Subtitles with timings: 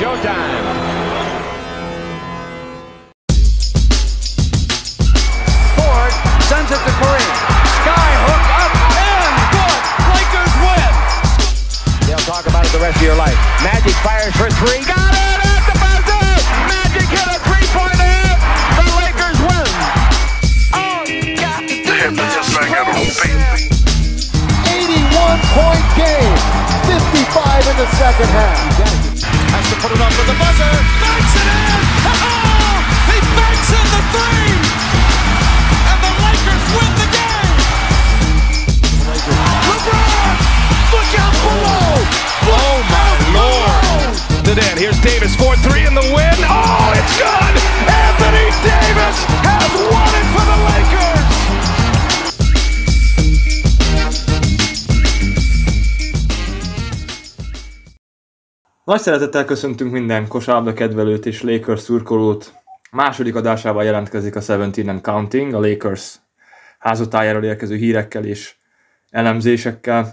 [0.00, 0.64] showtime.
[5.76, 6.12] Ford
[6.48, 7.32] sends it to Kareem.
[7.84, 9.80] Sky hook up and good.
[10.16, 10.92] Lakers win.
[12.08, 13.36] They'll talk about it the rest of your life.
[13.60, 14.80] Magic fires for three.
[14.88, 16.24] Got it at the buzzer.
[16.64, 18.16] Magic hit a three-pointer.
[18.80, 19.68] The Lakers win.
[20.80, 21.04] Oh,
[21.36, 21.76] got to
[24.64, 26.40] 81 point game.
[26.88, 29.09] 55 in the second half.
[29.50, 30.74] Has to put it up for the buzzer.
[31.02, 31.80] Banks it in.
[33.10, 34.54] he banks in the three.
[35.90, 37.58] And the Lakers win the game.
[39.66, 40.36] LeBron,
[40.94, 41.92] look out below.
[42.46, 44.14] Oh my lord.
[44.54, 44.74] it in.
[44.78, 46.38] Here's Davis, 4-3 in the win.
[46.46, 47.54] Oh, it's good!
[47.90, 51.19] Anthony Davis has won it for the Lakers!
[58.90, 62.52] Nagy szeretettel köszöntünk minden kosárlabda kedvelőt és Lakers szurkolót.
[62.90, 66.14] Második adásával jelentkezik a 17 and Counting, a Lakers
[66.78, 68.54] házatájáról érkező hírekkel és
[69.10, 70.12] elemzésekkel.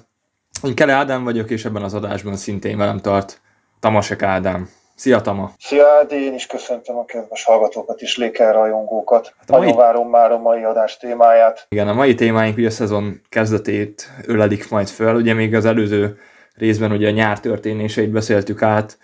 [0.64, 3.42] Én Kele Ádám vagyok, és ebben az adásban szintén velem tart
[3.80, 4.70] Tamasek Ádám.
[4.96, 5.52] Szia Tama!
[5.60, 9.34] Szia Ádi, én is köszöntöm a kedves hallgatókat és Léker rajongókat.
[9.38, 11.66] Hát mai- Nagyon várom már a mai adás témáját.
[11.70, 16.18] Igen, a mai témáink ugye a szezon kezdetét ölelik majd föl, ugye még az előző
[16.58, 18.98] részben ugye a nyár történéseit beszéltük át,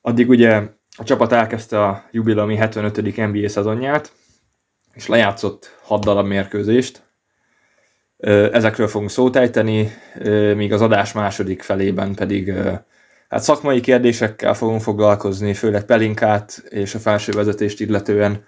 [0.00, 0.62] addig ugye
[0.96, 3.16] a csapat elkezdte a jubileumi 75.
[3.16, 4.12] NBA szezonját,
[4.94, 7.02] és lejátszott 6 darab mérkőzést.
[8.52, 9.92] Ezekről fogunk szót ejteni,
[10.54, 12.52] míg az adás második felében pedig
[13.28, 18.44] hát szakmai kérdésekkel fogunk foglalkozni, főleg Pelinkát és a felső vezetést illetően,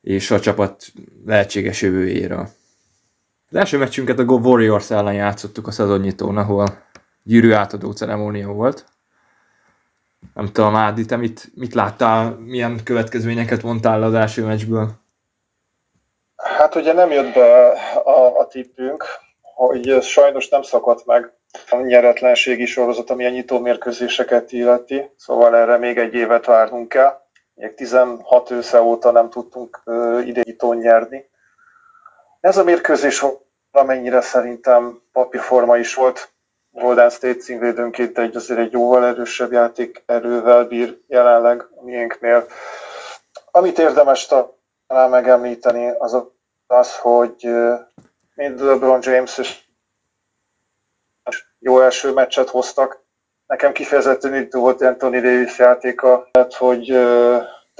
[0.00, 0.86] és a csapat
[1.26, 2.48] lehetséges jövőjéről.
[3.50, 6.88] Az első meccsünket a Go Warriors ellen játszottuk a szezonnyitón, ahol
[7.22, 8.84] gyűrű átadó ceremónia volt.
[10.34, 14.90] Nem tudom, Ádi, te mit, mit láttál, milyen következményeket vontál az első meccsből?
[16.36, 17.68] Hát ugye nem jött be
[18.04, 19.04] a, a tippünk,
[19.40, 21.32] hogy sajnos nem szakadt meg
[21.70, 27.20] a nyeretlenségi sorozat, ami a nyitó mérkőzéseket illeti, szóval erre még egy évet várnunk kell.
[27.54, 29.82] Még 16 ősze óta nem tudtunk
[30.24, 31.28] idejítón nyerni.
[32.40, 33.24] Ez a mérkőzés
[33.70, 36.32] amennyire szerintem papírforma is volt,
[36.70, 42.46] Golden State címvédőnként egy azért egy jóval erősebb játék erővel bír jelenleg a miénknél.
[43.50, 44.26] Amit érdemes
[44.86, 46.16] talán megemlíteni, az
[46.66, 47.50] az, hogy
[48.34, 49.62] mind LeBron James és
[51.58, 53.04] jó első meccset hoztak.
[53.46, 56.88] Nekem kifejezetten itt volt Anthony Davis játéka, tehát hogy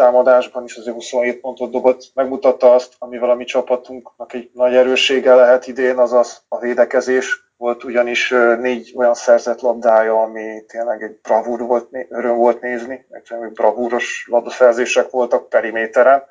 [0.00, 5.34] támadásban is azért 27 pontot dobott, megmutatta azt, amivel a mi csapatunknak egy nagy erőssége
[5.34, 7.48] lehet idén, azaz a védekezés.
[7.56, 13.52] Volt ugyanis négy olyan szerzett labdája, ami tényleg egy bravúr volt, öröm volt nézni, egyszerűen
[13.52, 16.22] bravúros labdaszerzések voltak periméteren.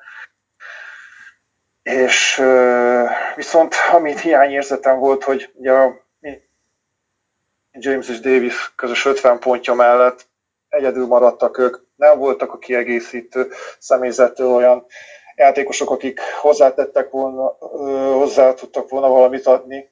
[1.82, 2.42] És
[3.36, 6.08] viszont amit hiányérzetem volt, hogy ugye a
[7.72, 10.28] James és Davis közös 50 pontja mellett
[10.68, 14.86] egyedül maradtak ők, nem voltak a kiegészítő személyzettől olyan
[15.36, 17.56] játékosok, akik hozzátettek volna,
[18.12, 19.90] hozzá tudtak volna valamit adni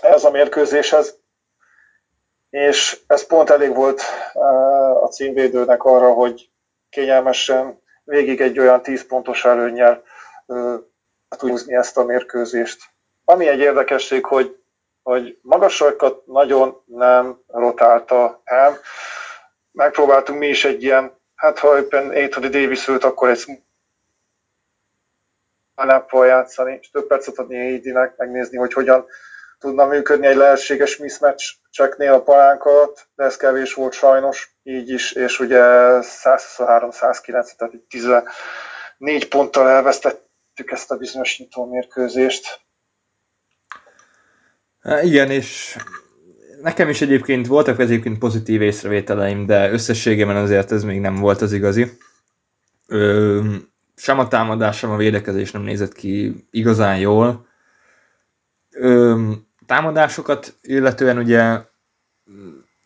[0.00, 1.20] ez a mérkőzéshez.
[2.50, 4.02] És ez pont elég volt
[5.02, 6.50] a címvédőnek arra, hogy
[6.90, 10.02] kényelmesen végig egy olyan 10 pontos előnnyel
[11.28, 12.82] tudni ezt a mérkőzést.
[13.24, 14.62] Ami egy érdekesség, hogy,
[15.02, 18.78] hogy magasokat nagyon nem rotálta el.
[19.72, 23.62] Megpróbáltunk mi is egy ilyen, hát ha éppen Anthony Davis ült, akkor egy
[25.74, 29.06] láppal játszani, és több percet adni Aidinek, megnézni, hogy hogyan
[29.58, 34.90] tudna működni egy lehetséges mismatch cseknél a palánk alatt, de ez kevés volt sajnos, így
[34.90, 35.60] is, és ugye
[36.00, 42.60] 123-109, tehát egy 14 ponttal elvesztettük ezt a bizonyos nyitó mérkőzést.
[44.82, 45.76] Há, Igen, és
[46.62, 51.52] nekem is egyébként voltak egyébként pozitív észrevételeim, de összességében azért ez még nem volt az
[51.52, 51.92] igazi.
[52.86, 53.40] Ö,
[53.96, 57.46] sem a támadás, sem a védekezés nem nézett ki igazán jól.
[58.70, 59.22] Ö,
[59.66, 61.60] támadásokat illetően ugye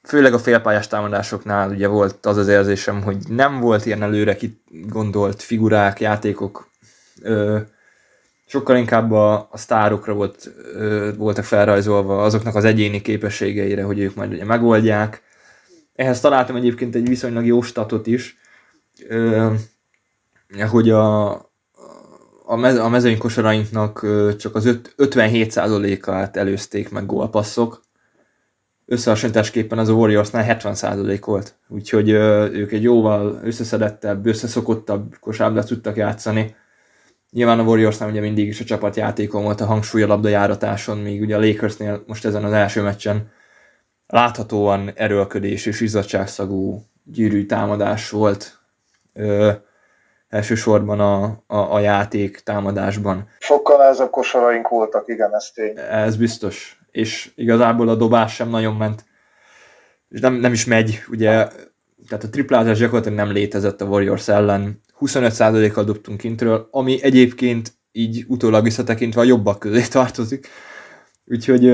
[0.02, 4.37] főleg a félpályás támadásoknál ugye volt az az érzésem, hogy nem volt ilyen előre
[4.70, 6.70] gondolt figurák, játékok,
[7.23, 7.58] ö,
[8.46, 14.14] sokkal inkább a, a sztárokra volt, ö, voltak felrajzolva, azoknak az egyéni képességeire, hogy ők
[14.14, 15.22] majd ugye megoldják.
[15.94, 18.37] Ehhez találtam egyébként egy viszonylag jó statot is,
[19.08, 19.52] ö,
[20.70, 21.32] hogy a,
[22.44, 27.84] a, mez, a mezőny kosarainknak ö, csak az öt- 57%-át előzték meg gólpasszok,
[28.87, 36.54] összehasonlításképpen az Warriorsnál 70% volt, úgyhogy ők egy jóval összeszedettebb, összeszokottabb kosárlabdát tudtak játszani.
[37.31, 41.37] Nyilván a Warriorsnál ugye mindig is a csapatjátékon volt a hangsúly a labdajáratáson, míg ugye
[41.37, 43.31] a Lakersnél most ezen az első meccsen
[44.06, 48.58] láthatóan erőlködés és izzadságszagú gyűrű támadás volt
[49.12, 49.52] ö,
[50.28, 53.28] elsősorban a, a, a játék támadásban.
[53.38, 55.78] Sokkal nehezebb kosaraink voltak, igen, ez tény.
[55.78, 59.05] Ez biztos és igazából a dobás sem nagyon ment,
[60.08, 61.49] és nem, nem is megy, ugye,
[62.08, 68.25] tehát a triplázás gyakorlatilag nem létezett a Warriors ellen, 25%-kal dobtunk kintről, ami egyébként így
[68.28, 70.48] utólag visszatekintve a jobbak közé tartozik,
[71.25, 71.69] úgyhogy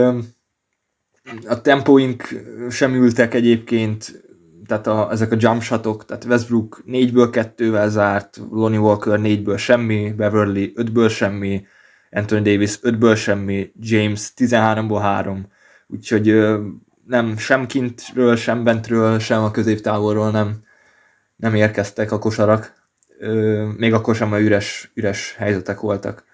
[1.46, 2.28] a tempóink
[2.70, 4.24] sem ültek egyébként,
[4.66, 10.12] tehát a, ezek a jump shotok, tehát Westbrook 4-ből 2-vel zárt, Lonnie Walker 4-ből semmi,
[10.16, 11.66] Beverly 5-ből semmi,
[12.10, 15.46] Anthony Davis 5-ből semmi, James 13-ból 3,
[15.86, 16.44] úgyhogy
[17.06, 20.62] nem sem kintről, sem bentről, sem a középtávolról nem,
[21.36, 22.81] nem érkeztek a kosarak,
[23.76, 26.24] még akkor sem a üres, üres helyzetek voltak.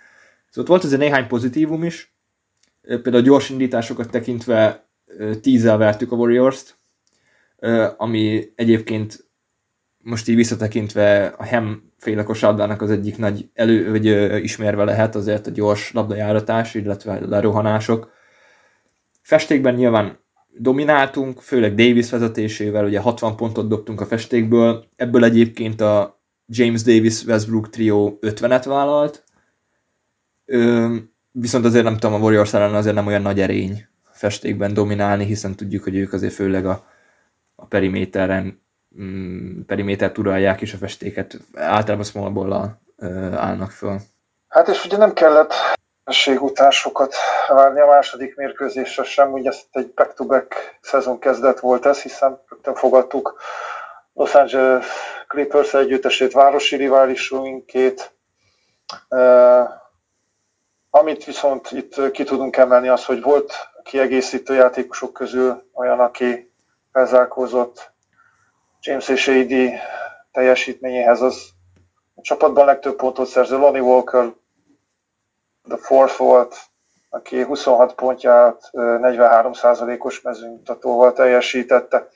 [0.51, 2.15] Szóval volt azért néhány pozitívum is,
[2.81, 4.89] például a gyors indításokat tekintve
[5.41, 6.79] tízzel vertük a Warriors-t,
[7.97, 9.27] ami egyébként
[9.99, 14.07] most így visszatekintve a Hem féle kosárlabdának az egyik nagy elő, vagy
[14.43, 18.11] ismerve lehet azért a gyors labdajáratás, illetve lerohanások.
[19.23, 20.19] Festékben nyilván
[20.49, 26.18] domináltunk, főleg Davis vezetésével, ugye 60 pontot dobtunk a festékből, ebből egyébként a
[26.49, 29.25] James Davis Westbrook trio 50-et vállalt,
[30.45, 30.95] ö,
[31.31, 35.57] viszont azért nem tudom, a Warriors ellen azért nem olyan nagy erény festékben dominálni, hiszen
[35.57, 36.85] tudjuk, hogy ők azért főleg a,
[37.57, 38.63] a periméteren
[39.01, 42.79] mm, perimétert uralják, és a festéket általában small ball
[43.37, 43.99] állnak föl.
[44.49, 45.53] Hát és ugye nem kellett
[46.41, 47.15] után sokat
[47.49, 52.75] várni a második mérkőzésre sem, ugye ezt egy back-to-back szezon kezdet volt ez, hiszen rögtön
[52.75, 53.41] fogadtuk
[54.13, 54.87] Los Angeles
[55.29, 58.13] Clippers együttesét, városi riválisunkét.
[60.91, 63.53] Amit viszont itt ki tudunk emelni az, hogy volt
[63.83, 66.53] kiegészítő játékosok közül olyan, aki
[66.93, 67.93] felzárkózott
[68.81, 69.53] James és AD
[70.33, 71.49] teljesítményéhez az
[72.15, 74.35] a csapatban legtöbb pontot szerző Lonnie Walker,
[75.69, 76.57] the fourth volt,
[77.11, 82.09] aki 26 pontját 43%-os mezőnymutatóval teljesítette,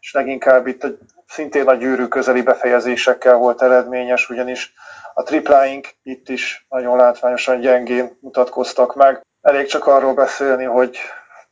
[0.00, 4.72] és leginkább itt egy, szintén a gyűrű közeli befejezésekkel volt eredményes, ugyanis
[5.14, 9.26] a tripláink itt is nagyon látványosan gyengén mutatkoztak meg.
[9.40, 10.98] Elég csak arról beszélni, hogy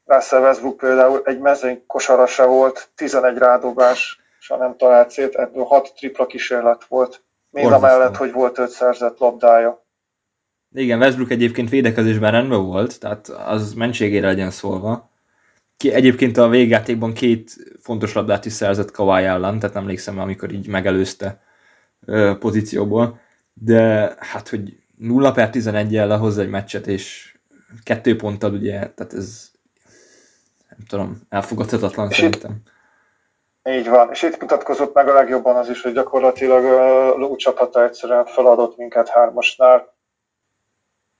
[0.04, 5.92] Russell Westbrook például egy mezőny kosarasa volt, 11 rádobás, és nem talált szét, ebből hat
[5.96, 7.22] tripla kísérlet volt.
[7.50, 9.84] Még a mellett, hogy volt öt szerzett labdája.
[10.74, 15.10] Igen, Westbrook egyébként védekezésben rendben volt, tehát az mentségére legyen szólva.
[15.76, 20.68] Ki, egyébként a végjátékban két fontos labdát is szerzett Kawai ellen, tehát emlékszem, amikor így
[20.68, 21.42] megelőzte
[22.06, 23.20] ö, pozícióból.
[23.52, 27.34] De hát, hogy 0 per 11 el lehozza egy meccset, és
[27.82, 29.50] kettő ponttal ugye, tehát ez
[30.68, 32.62] nem tudom, elfogadhatatlan és szerintem.
[33.62, 37.36] Itt, így van, és itt mutatkozott meg a legjobban az is, hogy gyakorlatilag a Lou
[37.36, 39.94] csapata egyszerűen feladott minket hármasnál,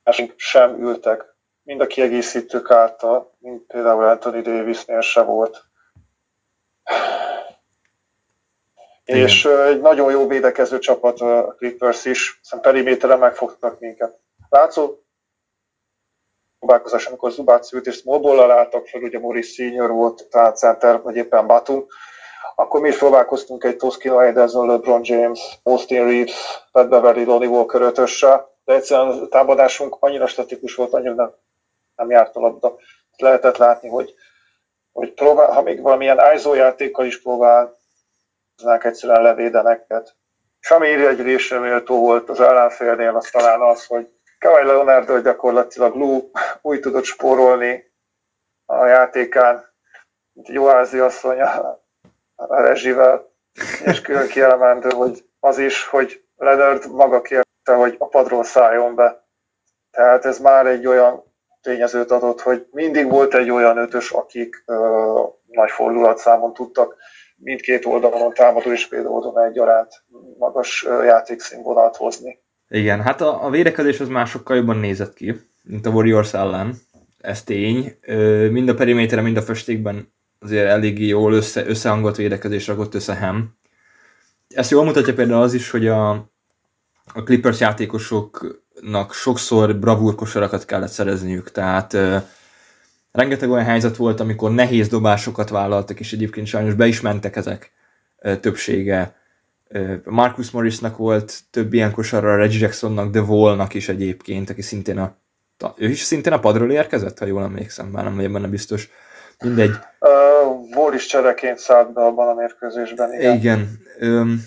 [0.05, 1.36] és sem ültek.
[1.67, 5.65] Mind a kiegészítők által, mint például Anthony Davisnél se volt.
[9.05, 9.21] Igen.
[9.21, 14.19] És egy nagyon jó védekező csapat a Clippers is, hiszen periméteren megfogtak minket.
[14.49, 14.99] Látszó
[16.59, 21.17] próbálkozás, amikor Zubác ült és smallball álltak fel, ugye Morris Senior volt, tehát center, vagy
[21.17, 21.87] éppen Batum,
[22.55, 27.81] akkor mi is próbálkoztunk egy Toskino Ederson, LeBron James, Austin Reeves, Pat Beverly, Lonnie Walker
[27.81, 31.35] ötössel, de egyszerűen a támadásunk annyira statikus volt, annyira nem,
[31.97, 32.77] nem járt a labda.
[33.17, 34.15] Lehetett látni, hogy,
[34.93, 37.75] hogy próbál, ha még valamilyen ISO játékkal is próbálnák
[38.85, 40.17] egyszerűen levédeneket.
[40.61, 46.31] És ami írjegylésre méltó volt az ellenfélnél, az talán az, hogy Kawhi Leonardo gyakorlatilag Lou
[46.63, 47.93] úgy tudott spórolni
[48.65, 49.75] a játékán,
[50.33, 53.31] mint egy oázi asszony a rezsivel,
[53.85, 59.27] és külön kielemendő, hogy az is, hogy Leonard maga kérte, hogy a padról szálljon be.
[59.91, 61.35] Tehát ez már egy olyan
[61.67, 64.75] tényezőt adott, hogy mindig volt egy olyan ötös, akik ö,
[65.47, 66.97] nagy fordulatszámon tudtak
[67.37, 70.05] mindkét oldalon, támadó és oldalon egyaránt
[70.39, 72.39] magas játékszínvonalat hozni.
[72.69, 76.75] Igen, hát a, a védekezés az már sokkal jobban nézett ki, mint a Warriors ellen.
[77.21, 77.99] Ez tény.
[78.51, 83.57] Mind a periméteren, mind a festékben azért eléggé jól össze, összehangolt védekezés rakott össze Hem.
[84.49, 86.11] Ezt jól mutatja például az is, hogy a,
[87.15, 87.61] a Clippers
[88.77, 91.97] játékosoknak sokszor bravúr kosarakat kellett szerezniük, tehát
[93.13, 97.73] rengeteg olyan helyzet volt, amikor nehéz dobásokat vállaltak, és egyébként sajnos be is mentek ezek
[98.41, 99.15] többsége.
[100.05, 105.17] Marcus Morrisnak volt több ilyen kosarra, Reggie Jacksonnak, de Wallnak is egyébként, aki szintén a
[105.77, 108.91] ő is szintén a padról érkezett, ha jól emlékszem, már nem vagyok benne biztos.
[109.45, 109.71] Mindegy.
[110.01, 113.37] Uh, Wall is csereként szállt be abban a mérkőzésben, igen.
[113.37, 113.79] Igen.
[114.01, 114.45] Üm,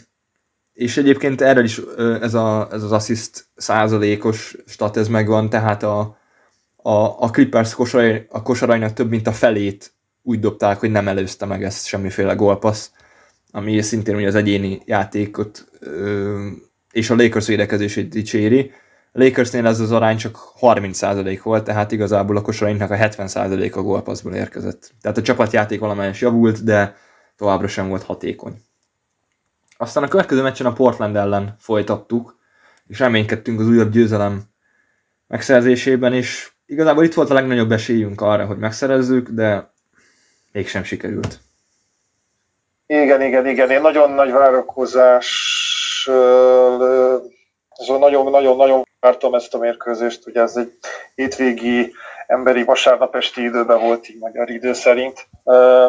[0.79, 1.81] és egyébként erről is
[2.21, 6.17] ez, a, ez az assist százalékos stat, ez megvan, tehát a,
[6.75, 11.45] a, a Clippers kosarai, a kosarainak több mint a felét úgy dobták, hogy nem előzte
[11.45, 12.89] meg ezt semmiféle gólpassz,
[13.51, 15.65] ami szintén ugye az egyéni játékot
[16.91, 18.71] és a Lakers védekezését dicséri.
[19.13, 23.81] A Lakersnél ez az arány csak 30% volt, tehát igazából a kosarainknak a 70% a
[23.81, 24.91] gólpasszból érkezett.
[25.01, 26.95] Tehát a csapatjáték valamelyes javult, de
[27.35, 28.53] továbbra sem volt hatékony.
[29.81, 32.37] Aztán a következő meccsen a Portland ellen folytattuk,
[32.87, 34.41] és reménykedtünk az újabb győzelem
[35.27, 39.71] megszerzésében, és igazából itt volt a legnagyobb esélyünk arra, hogy megszerezzük, de
[40.51, 41.39] mégsem sikerült.
[42.87, 43.69] Igen, igen, igen.
[43.69, 46.09] Én nagyon nagy várakozás
[47.87, 50.77] nagyon-nagyon-nagyon vártam ezt a mérkőzést, ugye ez egy
[51.15, 51.93] hétvégi
[52.27, 55.27] emberi vasárnap esti időben volt így magyar idő szerint.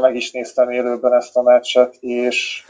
[0.01, 2.65] Meg is néztem élőben ezt a meccset, és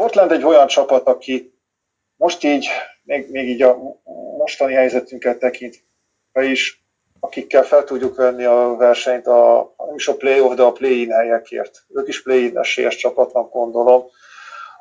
[0.00, 1.54] Portland egy olyan csapat, aki
[2.16, 2.68] most így,
[3.02, 3.76] még, még így a
[4.38, 6.84] mostani helyzetünket tekintve is,
[7.20, 11.82] akikkel fel tudjuk venni a versenyt, a, nem is a playoff, de a play-in helyekért.
[11.94, 14.04] Ők is play-in esélyes csapatnak gondolom,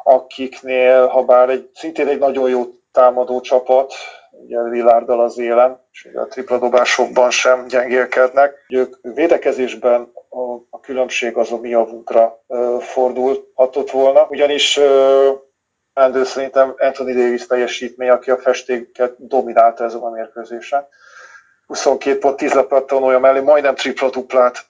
[0.03, 3.93] akiknél, ha bár egy, szintén egy nagyon jó támadó csapat,
[4.31, 8.65] ugye Lillarddal az élen, és ugye a tripla dobásokban sem gyengélkednek.
[8.69, 12.43] Ők védekezésben a, a különbség az a mi javunkra
[12.79, 14.79] fordulhatott volna, ugyanis
[15.93, 20.87] Andrew szerintem Anthony Davis teljesítmény, aki a festéket dominálta ezen a mérkőzésen.
[21.67, 24.65] 22 pont, 10 lepattanója mellé majdnem tripla duplát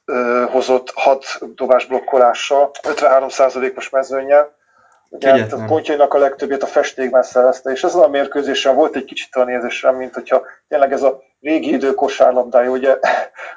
[0.52, 1.26] hozott 6
[1.56, 4.58] dobás blokkolással, 53%-os mezőnyel
[5.10, 9.06] Ugye hát a pontjainak a legtöbbét a festékben szerezte, és ezen a mérkőzésen volt egy
[9.06, 13.00] kicsit a nézésem, mint hogyha tényleg ez a régi idő kosárlabdája, ugye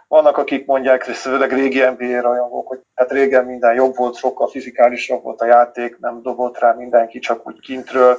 [0.09, 4.49] vannak, akik mondják, hogy főleg régi NBA rajongók, hogy hát régen minden jobb volt, sokkal
[4.49, 8.19] fizikálisabb volt a játék, nem dobott rá mindenki csak úgy kintről,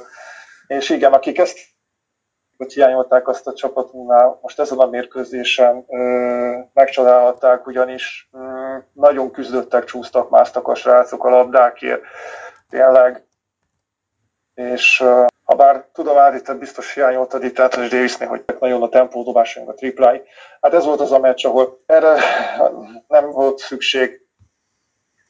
[0.66, 1.58] és igen, akik ezt
[2.56, 8.38] hogy hiányolták azt a csapatunknál, most ezen a mérkőzésen ö, megcsodálhatták, ugyanis ö,
[8.92, 12.02] nagyon küzdöttek, csúsztak, másztak a srácok a labdákért,
[12.68, 13.26] tényleg.
[14.54, 19.68] És uh, ha bár tudom, Ádi, biztos hiányoltad itt Anthony Davisnél, hogy nagyon a tempódobásunk,
[19.68, 20.20] a triplái.
[20.60, 22.16] Hát ez volt az a meccs, ahol erre
[23.08, 24.20] nem volt szükség,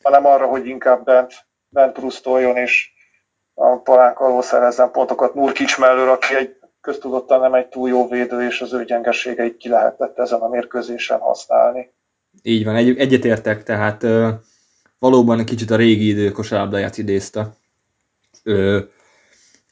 [0.02, 1.34] hanem arra, hogy inkább bent,
[1.68, 2.92] bent prusztoljon, és
[3.54, 8.46] a palánk alól szerezzen pontokat Nurkics mellől, aki egy köztudottan nem egy túl jó védő,
[8.46, 11.92] és az ő gyengeségeit ki lehetett ezen a mérkőzésen használni.
[12.42, 14.28] Így van, egy, egyetértek, tehát uh
[15.04, 17.56] valóban kicsit a régi idő kosárlabdáját idézte.
[18.42, 18.80] Ö,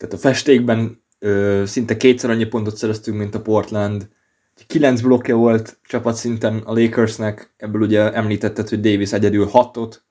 [0.02, 4.08] tehát a festékben ö, szinte kétszer annyi pontot szereztünk, mint a Portland.
[4.66, 10.04] Kilenc blokkja volt csapatszinten a Lakersnek, ebből ugye említetted, hogy Davis egyedül hatot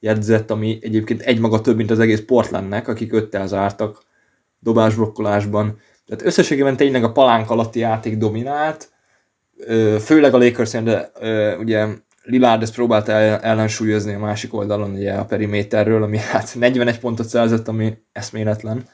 [0.00, 4.02] jegyzett, ami egyébként egymaga több, mint az egész Portlandnek, akik öttel zártak
[4.58, 5.78] dobásblokkolásban.
[6.06, 8.90] Tehát összességében tényleg a palánk alatti játék dominált,
[10.00, 11.10] főleg a Lakers, de
[11.58, 11.86] ugye
[12.22, 17.68] Lillard ezt próbálta ellensúlyozni a másik oldalon ugye a periméterről, ami hát 41 pontot szerzett,
[17.68, 18.88] ami eszméletlen.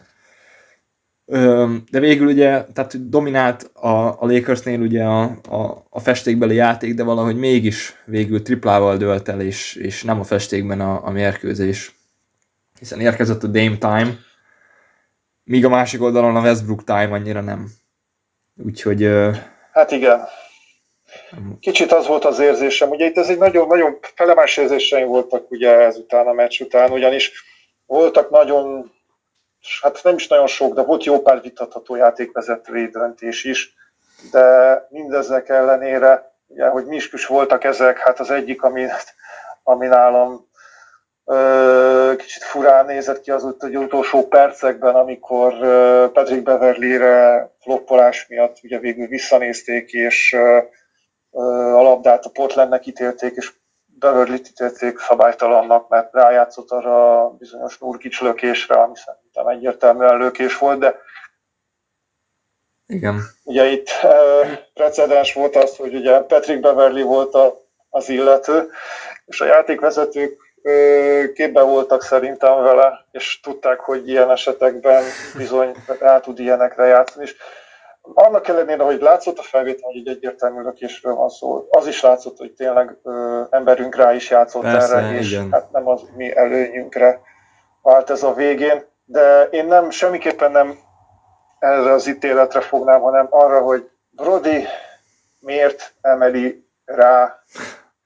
[1.91, 7.03] De végül ugye, tehát dominált a, a Lakersnél ugye a, a, a festékbeli játék, de
[7.03, 11.95] valahogy mégis végül triplával dölt el, és, és nem a festékben a, a mérkőzés.
[12.79, 14.19] Hiszen érkezett a Dame Time,
[15.45, 17.69] míg a másik oldalon a Westbrook Time annyira nem.
[18.65, 19.11] Úgyhogy...
[19.73, 20.21] Hát igen,
[21.61, 25.71] Kicsit az volt az érzésem, ugye itt ez egy nagyon, nagyon felemás érzéseim voltak ugye
[25.71, 27.33] ezután a meccs után, ugyanis
[27.87, 28.93] voltak nagyon,
[29.83, 33.75] hát nem is nagyon sok, de volt jó pár vitatható játékvezetői döntés is,
[34.31, 38.87] de mindezek ellenére, ugye, hogy mi voltak ezek, hát az egyik, ami,
[39.63, 40.51] ami nálam
[41.25, 45.53] ö, kicsit furán nézett ki az hogy utolsó percekben, amikor
[46.13, 50.37] Patrick Beverly-re floppolás miatt ugye végül visszanézték, és
[51.33, 53.53] a labdát a Portlandnek ítélték, és
[54.03, 58.95] beverly ítélték szabálytalannak, mert rájátszott arra a bizonyos Nurkic lökésre, ami
[59.33, 61.01] szerintem egyértelműen lökés volt, de
[62.87, 63.21] igen.
[63.45, 63.89] Ugye itt
[64.75, 67.61] precedens volt az, hogy ugye Patrick Beverly volt a,
[67.91, 68.71] az illető,
[69.25, 70.41] és a játékvezetők
[71.35, 75.03] képbe voltak szerintem vele, és tudták, hogy ilyen esetekben
[75.37, 77.25] bizony rá tud ilyenekre játszani.
[77.25, 77.37] És
[78.03, 82.39] annak ellenére, hogy látszott a felvétel, hogy egy egyértelmű lökésről van szó, az is látszott,
[82.39, 85.53] hogy tényleg ö, emberünk rá is játszott Persze, erre, és igen.
[85.53, 87.21] hát nem az mi előnyünkre
[87.83, 90.79] vált ez a végén, de én nem, semmiképpen nem
[91.59, 94.67] erre az ítéletre fognám, hanem arra, hogy Brody
[95.41, 97.43] miért emeli rá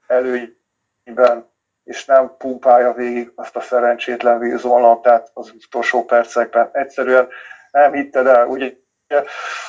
[0.07, 1.49] előnyben,
[1.83, 6.69] és nem pumpálja végig azt a szerencsétlen vízonlabdát az utolsó percekben.
[6.71, 7.27] Egyszerűen
[7.71, 8.73] nem hitted el, ugye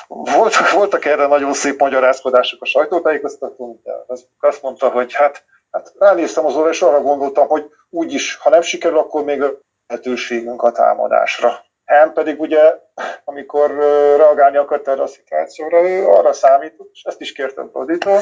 [0.07, 5.93] voltak, voltak erre nagyon szép magyarázkodások a sajtótájékoztatón, de az, azt mondta, hogy hát, hát
[5.99, 9.43] ránéztem az óra, és arra gondoltam, hogy úgyis, ha nem sikerül, akkor még
[9.89, 11.65] lehetőségünk a támadásra.
[11.85, 12.79] Hem pedig ugye,
[13.23, 13.71] amikor
[14.17, 18.19] reagálni akart erre a szituációra, ő arra számított, és ezt is kértem Proditól,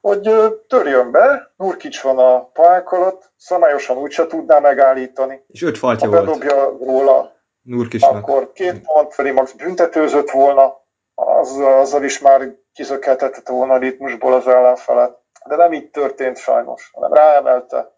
[0.00, 0.30] hogy
[0.68, 5.44] törjön be, Nurkic van a pályák alatt, szabályosan úgyse tudná megállítani.
[5.46, 7.32] És öt faltja volt bedobja róla
[7.62, 8.14] Nurkisnak.
[8.14, 10.84] akkor két pont felé max büntetőzött volna,
[11.14, 15.18] az, azzal is már kizökkeltetett volna a ritmusból az ellenfelet.
[15.46, 17.92] De nem így történt sajnos, hanem ráemelte,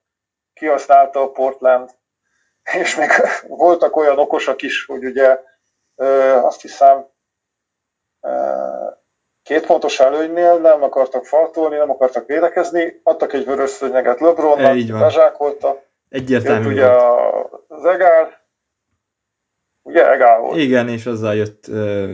[0.55, 1.91] kihasználta a Portland,
[2.75, 3.09] és még
[3.49, 5.41] voltak olyan okosak is, hogy ugye
[6.43, 7.07] azt hiszem
[9.43, 14.91] két pontos előnynél nem akartak faltolni, nem akartak védekezni, adtak egy vörös szőnyeget E, LeBronnak,
[14.91, 15.01] van.
[15.01, 17.53] bezsákolta, jött Egyértelmű ugye volt.
[17.69, 18.47] az egál,
[19.83, 20.57] ugye egál volt.
[20.59, 22.11] Igen, és azzal jött uh,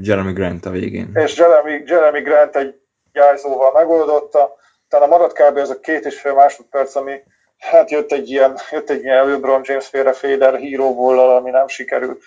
[0.00, 1.10] Jeremy Grant a végén.
[1.14, 2.80] és Jeremy, Jeremy Grant egy
[3.12, 4.56] jelzóval megoldotta.
[4.86, 5.56] Utána maradt kb.
[5.56, 7.22] ez a két és fél másodperc, ami
[7.60, 12.22] hát jött egy ilyen, jött egy ilyen LeBron James féle féder híróból, ami nem sikerült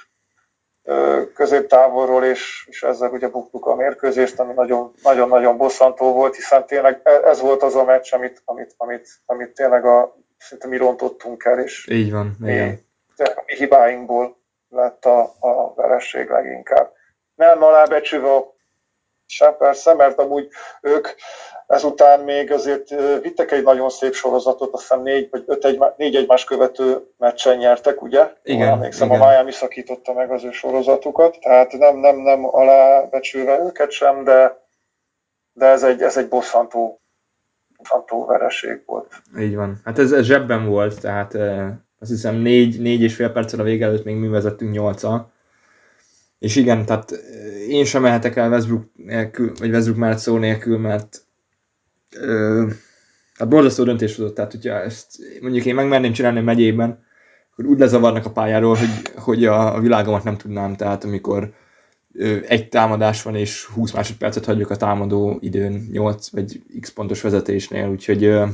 [1.34, 7.00] középtávolról, és, és ezzel ugye buktuk a mérkőzést, ami nagyon- nagyon-nagyon bosszantó volt, hiszen tényleg
[7.04, 11.44] e- ez volt az a meccs, amit, amit, amit, amit tényleg a, szinte mi rontottunk
[11.44, 12.68] el, és Így van, igen.
[13.18, 14.38] mi, a mi hibáinkból
[14.70, 16.92] lett a, a veresség leginkább.
[17.36, 18.53] Nem alábecsülve a
[19.36, 20.48] sem persze, mert amúgy
[20.82, 21.08] ők
[21.68, 22.90] ezután még azért
[23.22, 27.58] vittek egy nagyon szép sorozatot, azt hiszem négy vagy öt egy, négy egymás követő meccsen
[27.58, 28.34] nyertek, ugye?
[28.44, 29.22] Igen, Jól Emlékszem, igen.
[29.22, 34.66] a Miami szakította meg az ő sorozatukat, tehát nem, nem, nem alábecsülve őket sem, de,
[35.54, 37.02] de ez egy, ez egy bosszantó,
[37.78, 39.14] bosszantó vereség volt.
[39.40, 39.82] Így van.
[39.86, 41.68] Hát ez, ez zsebben volt, tehát uh,
[42.00, 45.32] azt hiszem négy, négy és fél perccel a vége előtt még mi vezettünk nyolca.
[46.44, 47.18] És igen, tehát uh,
[47.68, 51.26] én sem mehetek el Westbrook nélkül, vagy Westbrook mellett szó nélkül, mert
[52.22, 52.72] uh,
[53.34, 55.08] hát borzasztó döntés hozott, tehát hogyha ezt
[55.42, 57.04] mondjuk én megmerném csinálni a megyében,
[57.52, 61.54] akkor úgy lezavarnak a pályáról, hogy, hogy a, a világomat nem tudnám, tehát amikor
[62.14, 67.22] ö, egy támadás van, és 20 másodpercet hagyjuk a támadó időn 8 vagy x pontos
[67.22, 68.46] vezetésnél, úgyhogy ö,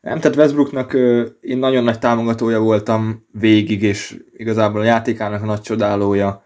[0.00, 0.92] nem, tehát Westbrooknak
[1.40, 6.44] én nagyon nagy támogatója voltam végig, és igazából a játékának a nagy csodálója.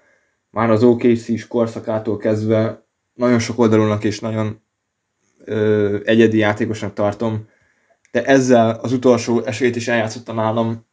[0.50, 4.62] Már az OKC-s korszakától kezdve nagyon sok oldalúnak és nagyon
[5.44, 7.48] ö, egyedi játékosnak tartom,
[8.10, 10.86] de ezzel az utolsó esélyt is eljátszotta nálam.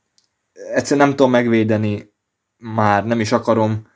[0.74, 2.14] Egyszerűen nem tudom megvédeni,
[2.58, 3.88] már nem is akarom.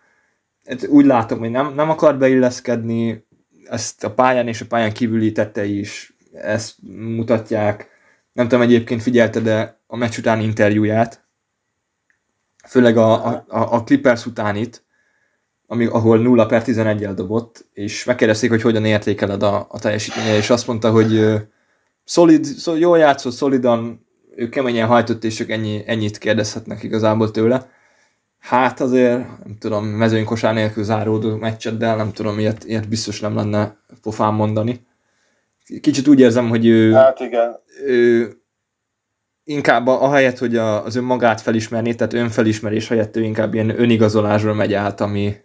[0.65, 3.28] Hát Úgy látom, hogy nem, nem akar beilleszkedni,
[3.69, 6.75] ezt a pályán és a pályán kívüli tettei is ezt
[7.15, 7.94] mutatják.
[8.36, 11.26] Nem tudom, egyébként figyelte, de a meccs utáni interjúját,
[12.67, 14.86] főleg a, a, a Clippers utánit,
[15.67, 20.50] ami, ahol 0 per 11 dobott, és megkérdezték, hogy hogyan értékeled a, a teljesítménye, és
[20.50, 21.36] azt mondta, hogy ö,
[22.04, 27.69] szolid, szol, jól játszott, szolidan, ő keményen hajtott, és csak ennyi, ennyit kérdezhetnek igazából tőle.
[28.39, 33.36] Hát azért, nem tudom, mezőnykosár nélkül záródó meccset, de nem tudom, ilyet, ilyet biztos nem
[33.36, 34.86] lenne pofán mondani.
[35.82, 38.30] Kicsit úgy érzem, hogy ő, Hát igen, ő
[39.43, 44.73] inkább ahelyett, hogy a, az önmagát felismerné, tehát önfelismerés helyett ő inkább ilyen önigazolásról megy
[44.73, 45.36] át, ami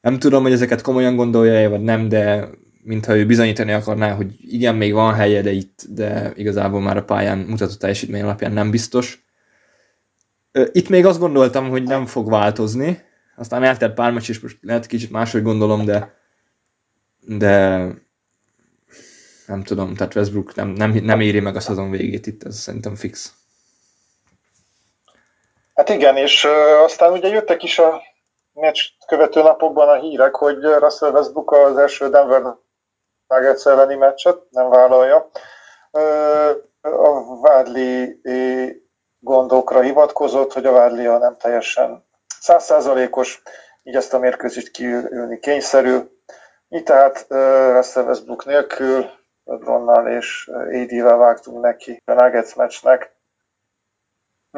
[0.00, 2.48] nem tudom, hogy ezeket komolyan gondolja vagy nem, de
[2.82, 7.04] mintha ő bizonyítani akarná, hogy igen, még van helye, de itt, de igazából már a
[7.04, 9.26] pályán mutatott teljesítmény alapján nem biztos.
[10.72, 12.98] Itt még azt gondoltam, hogy nem fog változni,
[13.36, 16.16] aztán eltelt pár meccs, és most lehet kicsit máshogy gondolom, de
[17.26, 17.86] de
[19.48, 22.94] nem tudom, tehát Westbrook nem, nem, nem éri meg a szezon végét itt, ez szerintem
[22.94, 23.32] fix.
[25.74, 28.02] Hát igen, és ö, aztán ugye jöttek is a
[28.52, 32.42] meccs követő napokban a hírek, hogy Russell Westbrook az első Denver
[33.28, 35.30] Nuggets elleni meccset nem vállalja.
[35.90, 38.20] Ö, a Vádli
[39.18, 42.04] gondokra hivatkozott, hogy a Vádlia nem teljesen
[42.40, 43.42] százszázalékos,
[43.82, 45.98] így ezt a mérkőzést kiülni kényszerű.
[46.68, 47.26] Így tehát
[47.74, 49.10] Russell Westbrook nélkül
[49.48, 53.16] LeBronnal és AD-vel vágtunk neki a Nuggets meccsnek.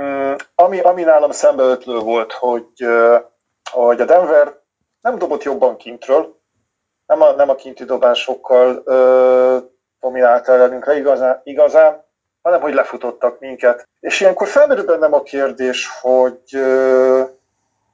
[0.01, 3.19] Mm, ami, ami nálam szembeötlő volt, hogy, ö,
[3.71, 4.59] hogy a Denver
[5.01, 6.39] nem dobott jobban kintről,
[7.07, 9.59] nem a, nem a kinti dobásokkal ö,
[10.01, 12.05] dominált ellenünkre igazán, igazán,
[12.43, 13.89] hanem hogy lefutottak minket.
[14.01, 17.23] És ilyenkor felmerül bennem a kérdés, hogy, ö,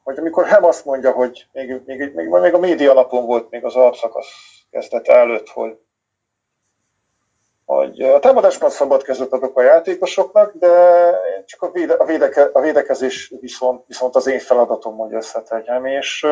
[0.02, 3.64] hogy amikor Hem azt mondja, hogy még, még, még, még a média alapon volt még
[3.64, 4.26] az alapszakasz
[4.70, 5.78] kezdete előtt, hogy
[7.66, 11.14] hogy a támadásban szabad kezet adok a játékosoknak, de
[11.46, 16.26] csak a, véde, a, védeke, a védekezés viszont, viszont az én feladatom, hogy összetegyem, és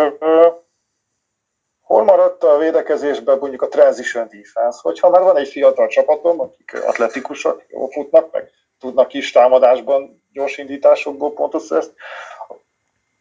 [1.82, 6.84] hol maradt a védekezésben mondjuk a transition defense, hogyha már van egy fiatal csapatom, akik
[6.86, 11.94] atletikusak, jól futnak, meg tudnak is támadásban gyors indításokból pontot szerezni,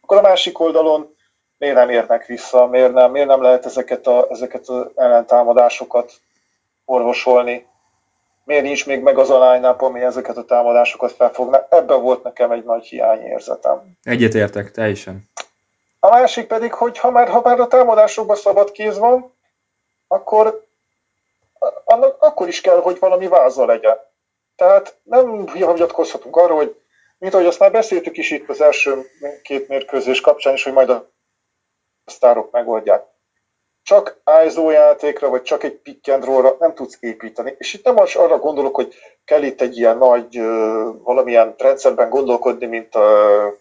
[0.00, 1.16] akkor a másik oldalon
[1.58, 6.12] miért nem érnek vissza, miért nem, miért nem lehet ezeket, a, ezeket az ellentámadásokat
[6.84, 7.72] orvosolni,
[8.44, 11.66] miért nincs még meg az a line ami ezeket a támadásokat felfogná.
[11.70, 13.96] Ebben volt nekem egy nagy hiányérzetem.
[14.02, 15.22] Egyetértek, teljesen.
[16.00, 19.34] A másik pedig, hogy ha már, ha már a támadásokban szabad kéz van,
[20.08, 20.66] akkor
[21.84, 23.96] annak akkor is kell, hogy valami váza legyen.
[24.56, 26.82] Tehát nem hagyatkozhatunk arra, hogy
[27.18, 29.10] mint ahogy azt már beszéltük is itt az első
[29.42, 31.10] két mérkőzés kapcsán is, hogy majd a
[32.04, 33.04] sztárok megoldják.
[33.84, 37.54] Csak ISO játékra, vagy csak egy pick and roll nem tudsz építeni.
[37.58, 38.94] És itt nem az arra gondolok, hogy
[39.24, 40.40] kell itt egy ilyen nagy,
[41.02, 43.00] valamilyen rendszerben gondolkodni, mint a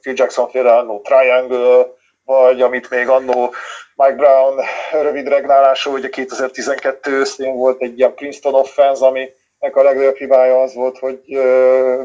[0.02, 1.88] Phil Jackson féle annó Triangle,
[2.26, 3.54] vagy amit még annó
[3.96, 10.16] Mike Brown rövid regnálású, ugye 2012 őszén volt egy ilyen Princeton offense, aminek a legnagyobb
[10.16, 11.20] hibája az volt, hogy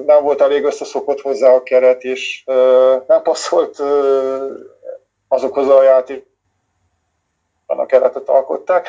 [0.06, 2.44] nem volt elég összeszokott hozzá a keret, és
[3.06, 3.76] nem passzolt
[5.28, 6.27] azokhoz a játék
[7.76, 8.88] a keretet alkották.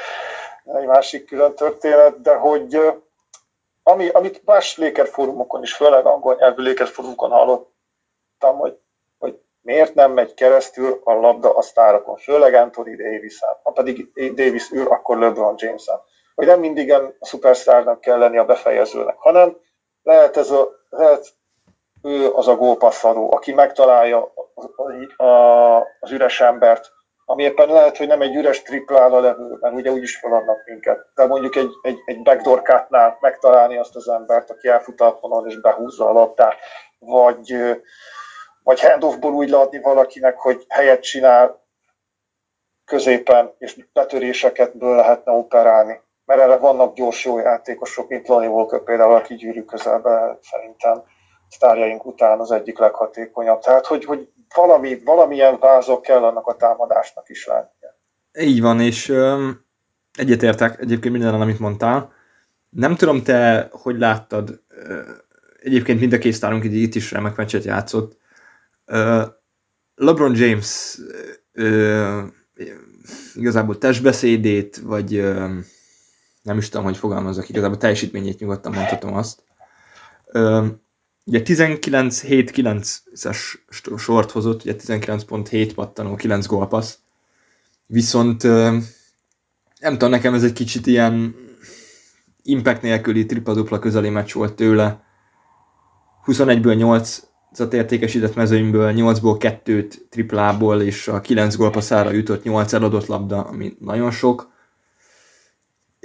[0.66, 2.94] Egy másik külön történet, de hogy
[3.84, 8.80] ami, amit más Laker fórumokon is, főleg angol nyelvű Laker fórumokon hallottam, hogy
[9.62, 14.88] miért nem megy keresztül a labda a sztárokon, főleg Anthony Davis-en, ha pedig Davis ül,
[14.88, 16.02] akkor LeBron James-en.
[16.36, 19.58] Hogy nem mindig a szupersztárnak kell lenni a befejezőnek, hanem
[20.04, 21.28] lehet, ez a, lehet
[22.04, 24.34] ő az a gólpasszadó, aki megtalálja
[26.00, 26.92] az üres embert,
[27.30, 31.26] ami éppen lehet, hogy nem egy üres triplára levő, mert ugye úgyis feladnak minket, de
[31.26, 36.10] mondjuk egy, egy, egy backdoor cutnál megtalálni azt az embert, aki elfut a és behúzza
[36.10, 36.56] a labdát,
[37.00, 37.56] vagy
[38.64, 41.66] vagy handoffból úgy leadni valakinek, hogy helyet csinál
[42.86, 46.02] középen, és betöréseketből lehetne operálni.
[46.26, 51.04] Mert erre vannak gyors jó játékosok, mint Lonnie Walker például, aki gyűrű közelben szerintem
[51.50, 53.60] sztárjaink után az egyik leghatékonyabb.
[53.60, 57.98] Tehát, hogy, hogy valami, valamilyen vázok kell annak a támadásnak is lennie.
[58.40, 59.66] Így van, és um,
[60.14, 62.14] egyetértek egyébként minden, amit mondtál.
[62.70, 64.62] Nem tudom, te hogy láttad,
[65.60, 68.18] egyébként mind a két sztárunk itt is remek meccset játszott,
[69.96, 70.98] LeBron James
[71.54, 72.24] uh,
[73.34, 75.24] igazából testbeszédét, vagy
[76.42, 79.44] nem is tudom, hogy fogalmazok, igazából teljesítményét nyugodtan mondhatom azt.
[81.30, 83.38] Ugye 19-7-9-es
[83.98, 86.98] sort hozott, ugye 19.7 pattanó, 9 gólpassz.
[87.86, 88.44] Viszont
[89.80, 91.36] nem tudom, nekem ez egy kicsit ilyen
[92.44, 95.04] impact nélküli tripla-dupla közeli meccs volt tőle.
[96.26, 103.06] 21-ből 8 az értékesített mezőnyből 8-ból 2-t triplából, és a 9 gólpaszára jutott 8 eladott
[103.06, 104.52] labda, ami nagyon sok.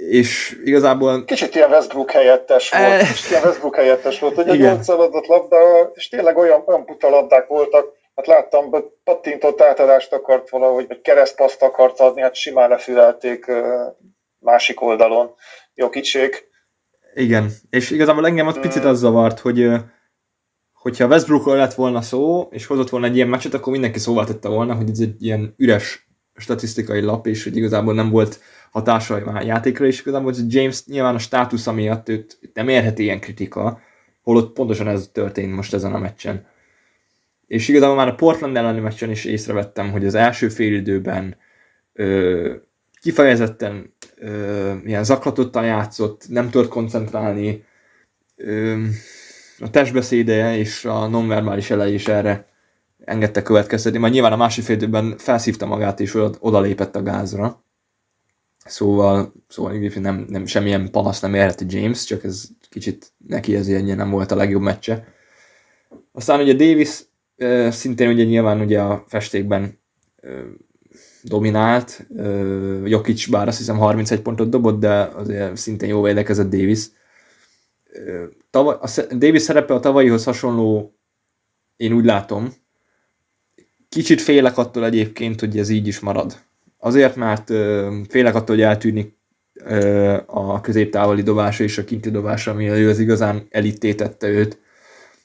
[0.09, 1.23] És igazából...
[1.23, 2.97] Kicsit ilyen Westbrook helyettes volt, e...
[2.97, 5.57] kicsit ilyen Westbrook helyettes volt, hogy egy 8 eladott labda,
[5.93, 8.69] és tényleg olyan, olyan puta labdák voltak, hát láttam,
[9.03, 13.51] pattintott átadást akart valahogy, vagy keresztpaszt akart adni, hát simán lefülelték
[14.39, 15.33] másik oldalon.
[15.73, 16.47] Jó kicsék.
[17.13, 19.69] Igen, és igazából engem az picit az zavart, hogy
[20.73, 24.49] hogyha Westbrookról lett volna szó, és hozott volna egy ilyen meccset, akkor mindenki szóval tette
[24.49, 26.04] volna, hogy ez egy ilyen üres
[26.35, 28.39] statisztikai lap, és hogy igazából nem volt
[28.71, 33.79] hatása a játékra, és igazából James nyilván a státusza miatt őt nem érheti ilyen kritika,
[34.21, 36.45] holott pontosan ez történt most ezen a meccsen.
[37.47, 41.35] És igazából már a Portland elleni meccsen is észrevettem, hogy az első félidőben
[43.01, 47.63] kifejezetten ö, ilyen zaklatottan játszott, nem tudott koncentrálni,
[48.35, 48.83] ö,
[49.59, 52.47] a testbeszéde és a nonverbális elej is erre
[53.05, 57.63] engedte következtetni, majd nyilván a másik fél időben felszívta magát és odalépett a gázra.
[58.65, 63.97] Szóval, szóval nem, nem, semmilyen panasz nem érheti James, csak ez kicsit neki ez ilyen
[63.97, 65.07] nem volt a legjobb meccse.
[66.11, 67.03] Aztán ugye Davis
[67.69, 69.79] szintén ugye nyilván ugye a festékben
[71.23, 72.07] dominált,
[72.83, 76.89] Jokic bár azt hiszem 31 pontot dobott, de azért szintén jó védekezett Davis
[78.49, 80.97] tavaly, a Davis szerepe a tavalyihoz hasonló,
[81.75, 82.53] én úgy látom.
[83.95, 86.37] Kicsit félek attól egyébként, hogy ez így is marad
[86.77, 87.51] azért, mert
[88.09, 89.17] félek attól, hogy eltűnik
[90.25, 94.59] a középtávoli dobása és a kinti dobása, ami ő az igazán elittétette őt.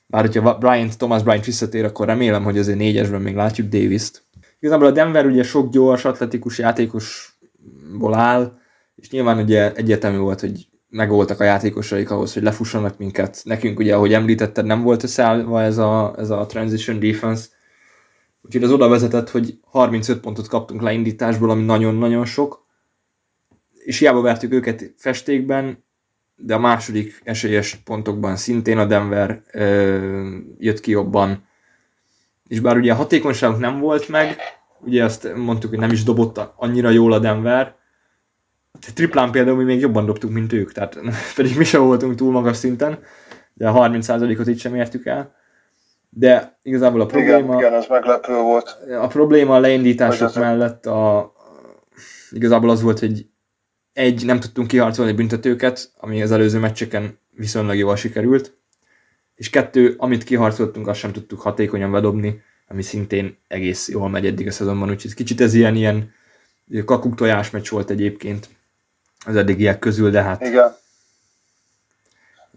[0.07, 4.23] Bár hogyha Bryant, Thomas Bryant visszatér, akkor remélem, hogy azért négyesben még látjuk Davis-t.
[4.61, 8.59] Igazából a Denver ugye sok gyors, atletikus játékosból áll,
[8.95, 13.41] és nyilván ugye egyértelmű volt, hogy megvoltak a játékosaik ahhoz, hogy lefussanak minket.
[13.45, 17.47] Nekünk ugye, ahogy említetted, nem volt összeállva ez a, ez a transition defense,
[18.43, 22.67] úgyhogy az oda vezetett, hogy 35 pontot kaptunk leindításból, ami nagyon-nagyon sok,
[23.85, 25.85] és hiába vertük őket festékben,
[26.37, 31.49] de a második esélyes pontokban szintén a Denver ö, jött ki jobban.
[32.49, 34.37] És bár ugye a hatékonyságunk nem volt meg,
[34.81, 37.79] ugye azt mondtuk, hogy nem is dobott annyira jól a Denver,
[38.95, 40.99] triplán például mi még jobban dobtuk, mint ők, tehát
[41.37, 42.99] pedig mi sem voltunk túl magas szinten,
[43.55, 45.35] de a 30%-ot itt sem értük el.
[46.11, 47.39] De igazából a probléma...
[47.39, 48.79] Igen, igen ez meglepő volt.
[49.01, 51.33] A probléma a leindítások mellett a,
[52.31, 53.27] igazából az volt, hogy
[53.93, 58.59] egy, nem tudtunk kiharcolni büntetőket, ami az előző meccseken viszonylag jól sikerült,
[59.35, 64.47] és kettő, amit kiharcoltunk, azt sem tudtuk hatékonyan bedobni, ami szintén egész jól megy eddig
[64.47, 66.13] a szezonban, úgyhogy kicsit ez ilyen, ilyen
[66.85, 68.49] kakuk tojás meccs volt egyébként
[69.27, 70.41] az eddigiek közül, de hát...
[70.43, 70.77] Igen.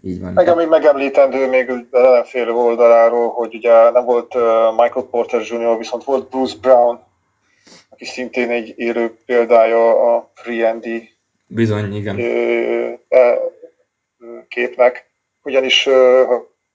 [0.04, 0.32] Így van.
[0.32, 4.34] Meg ami megemlítendő még az ellenfél oldaláról, hogy ugye nem volt
[4.76, 7.00] Michael Porter Jr., viszont volt Bruce Brown,
[7.90, 11.12] aki szintén egy élő példája a Free Andy
[11.46, 12.16] Bizony, igen.
[14.48, 15.10] képnek.
[15.42, 15.84] Ugyanis,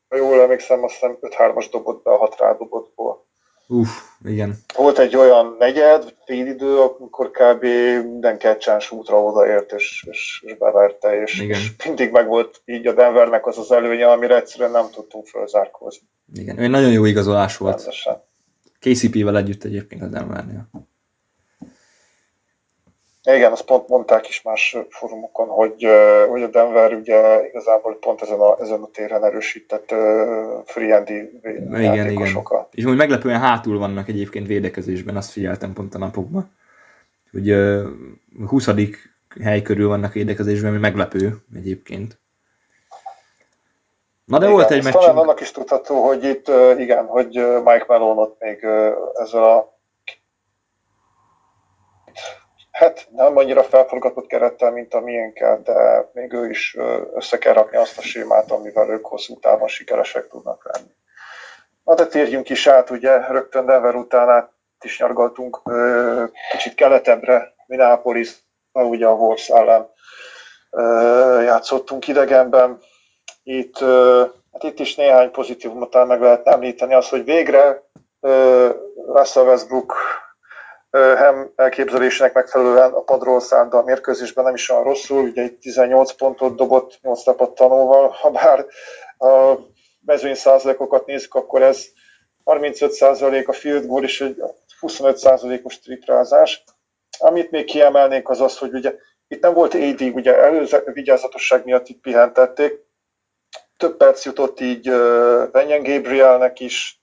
[0.08, 3.28] ha jól emlékszem, azt hiszem 5-3-as dobott be a 6 rádobottból.
[3.72, 3.90] Uff,
[4.26, 4.56] igen.
[4.76, 7.64] Volt egy olyan negyed, fél idő, amikor kb.
[8.04, 11.60] minden kecsáns útra odaért, és, és, és beverte, és, igen.
[11.60, 16.08] és mindig meg volt így a Denvernek az az előnye, amire egyszerűen nem tudtunk fölzárkózni.
[16.34, 17.78] Igen, egy nagyon jó igazolás volt.
[17.78, 18.24] Rendesen.
[18.80, 20.70] KCP-vel együtt egyébként a Denvernél.
[23.24, 25.88] Igen, azt pont mondták is más fórumokon, hogy,
[26.30, 29.98] hogy a Denver ugye igazából pont ezen a, ezen a téren erősített uh,
[30.66, 32.68] free-handy igen, igen.
[32.72, 36.52] És úgy meglepően hátul vannak egyébként védekezésben, azt figyeltem pont a napokban.
[37.32, 37.88] Hogy uh,
[38.48, 38.70] 20.
[39.44, 42.20] hely körül vannak védekezésben, ami meglepő egyébként.
[44.26, 45.04] Na de igen, volt egy meccsünk.
[45.04, 47.28] Talán annak is tudható, hogy itt igen, hogy
[47.64, 48.66] Mike Melonot még
[49.14, 49.79] ezzel a
[52.80, 56.78] Hát nem annyira felforgatott kerettel, mint a miénkkel, de még ő is
[57.14, 60.92] össze kell rakni azt a sémát, amivel ők hosszú távon sikeresek tudnak lenni.
[61.84, 65.62] Na de térjünk is át, ugye rögtön Denver után át is nyargaltunk
[66.52, 68.36] kicsit keletebbre, Minneapolis,
[68.72, 69.90] ugye a Wolves ellen
[71.44, 72.80] játszottunk idegenben.
[73.44, 73.78] Itt,
[74.52, 77.84] hát itt is néhány pozitívumot meg lehet említeni, az, hogy végre
[79.14, 79.96] Russell Westbrook
[80.92, 86.12] Hem elképzelésének megfelelően a padról szállt a mérkőzésben nem is olyan rosszul, ugye egy 18
[86.12, 88.66] pontot dobott 8 tapadt tanulval, ha bár
[89.18, 89.60] a
[90.06, 91.86] mezőny százalékokat nézzük, akkor ez
[92.44, 94.42] 35 százalék a field goal és egy
[94.80, 96.64] 25 százalékos triplázás.
[97.18, 98.96] Amit még kiemelnék az az, hogy ugye
[99.28, 102.88] itt nem volt AD, ugye előző vigyázatosság miatt itt pihentették,
[103.78, 104.90] több perc jutott így
[105.52, 107.02] Benjen Gabrielnek is,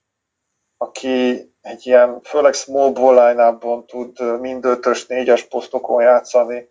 [0.77, 6.69] aki egy ilyen, főleg small ball line tud mind ötös, négyes posztokon játszani,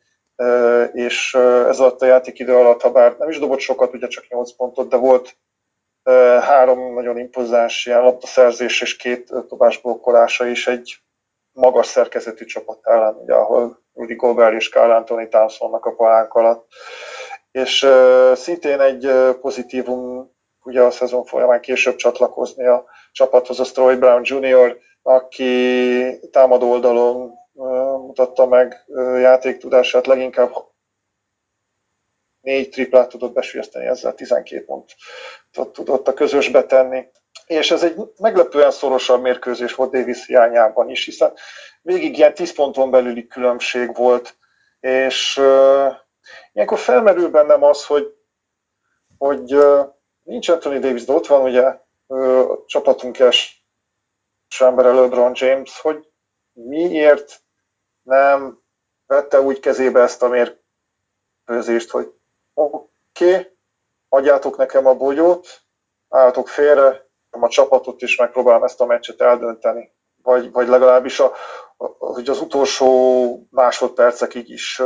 [0.93, 1.35] és
[1.69, 4.89] ez alatt a játékidő alatt, ha bár nem is dobott sokat, ugye csak 8 pontot,
[4.89, 5.37] de volt
[6.41, 10.97] három nagyon impozáns ilyen labdaszerzés és két dobás blokkolása is egy
[11.53, 16.67] magas szerkezetű csapat ellen, ugye, ahol Rudy Gobert és Carl Anthony Townsonnak a palánk alatt.
[17.51, 20.31] És uh, szintén egy pozitívum
[20.67, 27.33] ugye a szezon folyamán később csatlakozni a csapathoz a Stroy Brown Jr., aki támadó oldalon
[28.07, 28.85] mutatta meg
[29.21, 30.53] játéktudását, leginkább
[32.41, 37.09] négy triplát tudott besülyezteni, ezzel 12 pontot tudott a közösbe tenni.
[37.47, 41.33] És ez egy meglepően szorosabb mérkőzés volt Davis hiányában is, hiszen
[41.83, 44.37] végig ilyen 10 ponton belüli különbség volt,
[44.81, 45.95] és uh,
[46.53, 48.15] ilyenkor felmerül bennem az, hogy,
[49.19, 49.95] hogy uh,
[50.27, 53.67] nincs Anthony Davis, de ott van ugye uh, csapatunk es
[54.59, 56.09] embere LeBron James, hogy
[56.53, 57.41] miért
[58.03, 58.61] nem
[59.07, 62.13] vette úgy kezébe ezt a mérkőzést, hogy
[62.55, 63.57] oké, okay,
[64.09, 65.61] adjátok nekem a bogyót,
[66.09, 69.95] álltok félre, a csapatot is megpróbálom ezt a meccset eldönteni.
[70.23, 71.33] Vagy, vagy legalábbis a,
[71.99, 74.83] hogy az utolsó másodpercekig is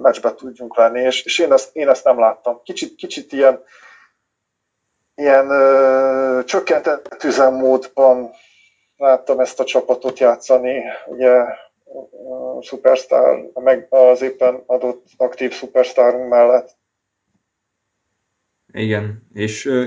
[0.00, 2.62] meccsbe tudjunk lenni, és, és én, ezt, én ezt nem láttam.
[2.62, 3.62] Kicsit, kicsit ilyen,
[5.14, 8.30] ilyen uh, csökkentett üzemmódban
[8.96, 10.82] láttam ezt a csapatot játszani.
[11.06, 11.44] Ugye
[12.60, 16.76] szupersztár, meg az éppen adott aktív szupersztárunk mellett.
[18.72, 19.86] Igen, és ö,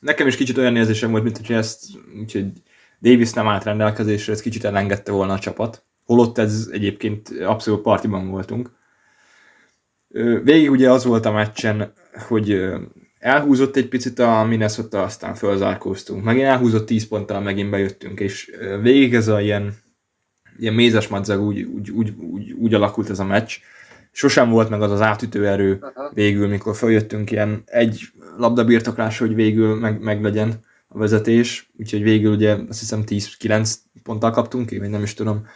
[0.00, 1.82] nekem is kicsit olyan érzésem volt, mint hogy ezt,
[2.20, 2.52] úgyhogy
[3.00, 5.84] Davis nem állt rendelkezésre, ez kicsit elengedte volna a csapat.
[6.04, 8.70] Holott ez egyébként abszolút partiban voltunk.
[10.08, 11.92] Ö, végig ugye az volt a meccsen,
[12.28, 12.78] hogy ö,
[13.20, 16.24] elhúzott egy picit a Minnesota, aztán fölzárkóztunk.
[16.24, 18.50] Megint elhúzott 10 ponttal, megint bejöttünk, és
[18.82, 19.74] végig ez a ilyen,
[20.58, 23.52] ilyen mézes madzag úgy, úgy, úgy, úgy, úgy alakult ez a meccs.
[24.12, 28.00] Sosem volt meg az az átütő erő végül, mikor följöttünk ilyen egy
[28.36, 33.74] labda birtoklás, hogy végül meg, meg legyen a vezetés, úgyhogy végül ugye azt hiszem 10-9
[34.02, 35.46] ponttal kaptunk ki, vagy nem is tudom.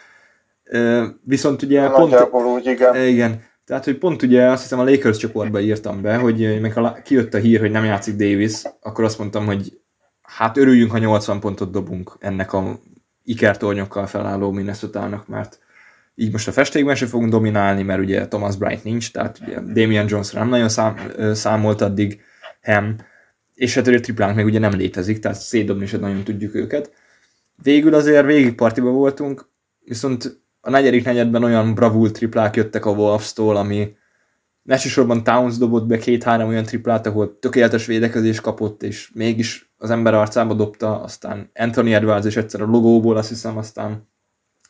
[1.22, 2.30] Viszont ugye pont...
[2.32, 3.06] úgy, igen.
[3.06, 7.34] Igen, tehát, hogy pont ugye azt hiszem a Lakers csoportba írtam be, hogy meg kijött
[7.34, 9.80] a hír, hogy nem játszik Davis, akkor azt mondtam, hogy
[10.22, 12.78] hát örüljünk, ha 80 pontot dobunk ennek a
[13.24, 15.58] ikertornyokkal felálló minnesota mert
[16.14, 20.06] így most a festékben sem fogunk dominálni, mert ugye Thomas Bright nincs, tehát ugye Damian
[20.08, 20.96] Jones nem nagyon szám,
[21.32, 22.20] számolt addig
[22.62, 22.96] Ham,
[23.54, 26.92] és hát a triplánk meg ugye nem létezik, tehát szétdobni sem nagyon tudjuk őket.
[27.62, 29.48] Végül azért végig partiba voltunk,
[29.84, 33.96] viszont a negyedik negyedben olyan bravúl triplák jöttek a Wolves-tól, ami
[34.66, 40.14] elsősorban Towns dobott be két-három olyan triplát, ahol tökéletes védekezés kapott, és mégis az ember
[40.14, 44.08] arcába dobta, aztán Anthony Edwards is egyszer a logóból, azt hiszem, aztán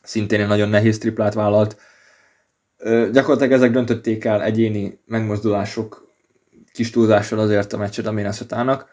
[0.03, 1.77] szintén egy nagyon nehéz triplát vállalt.
[2.77, 6.05] Ö, gyakorlatilag ezek döntötték el egyéni megmozdulások
[6.73, 8.87] kis túlzással azért a meccset a minnesota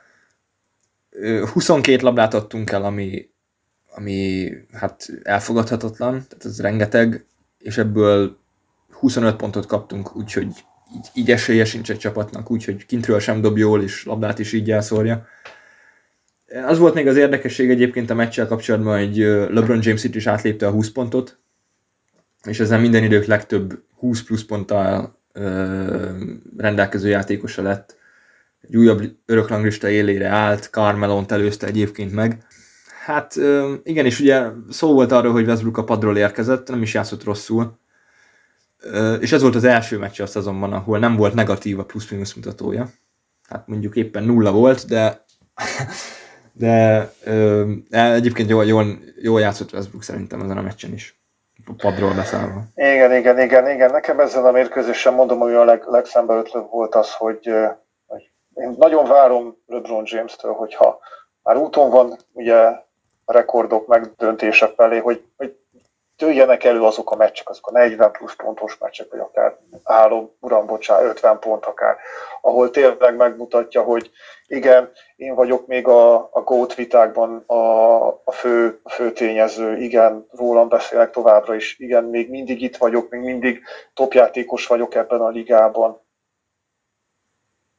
[1.52, 3.31] 22 labdát adtunk el, ami
[3.94, 7.24] ami hát elfogadhatatlan, tehát ez rengeteg,
[7.58, 8.38] és ebből
[8.90, 10.46] 25 pontot kaptunk, úgyhogy
[10.94, 14.70] így, így esélye sincs egy csapatnak, úgyhogy kintről sem dob jól, és labdát is így
[14.70, 15.26] elszórja.
[16.66, 19.16] Az volt még az érdekesség egyébként a meccsel kapcsolatban, hogy
[19.50, 21.38] LeBron James itt is átlépte a 20 pontot,
[22.44, 26.08] és ezzel minden idők legtöbb 20 plusz ponttal ö,
[26.56, 27.96] rendelkező játékosa lett.
[28.60, 32.46] Egy újabb öröklanglista élére állt, Carmelont előzte egyébként meg.
[33.04, 33.34] Hát
[33.82, 37.78] igen, és ugye szó volt arról, hogy Westbrook a padról érkezett, nem is játszott rosszul.
[39.20, 42.86] És ez volt az első meccs a szezonban, ahol nem volt negatív a plusz-minusz mutatója.
[43.48, 45.24] Hát mondjuk éppen nulla volt, de
[46.52, 51.20] de ö, egyébként jól, jól, jól játszott Westbrook szerintem ezen a meccsen is.
[51.76, 52.62] Padról beszállva.
[52.74, 53.90] Igen, igen, igen, igen.
[53.90, 57.50] Nekem ezen a mérkőzésen mondom, hogy a leg, legszembeötlőbb volt az, hogy,
[58.06, 60.98] hogy én nagyon várom LeBron James-től, hogyha
[61.42, 62.56] már úton van ugye
[63.24, 65.56] rekordok megdöntése felé, hogy, hogy
[66.22, 70.66] jöjjenek elő azok a meccsek, azok a 40 plusz pontos meccsek, vagy akár álló, uram,
[70.66, 71.96] bocsá, 50 pont akár,
[72.40, 74.10] ahol tényleg megmutatja, hogy
[74.46, 80.26] igen, én vagyok még a, a GOAT vitákban a, a, fő, a fő tényező, igen,
[80.30, 83.62] rólam beszélek továbbra is, igen, még mindig itt vagyok, még mindig
[83.94, 86.00] topjátékos vagyok ebben a ligában.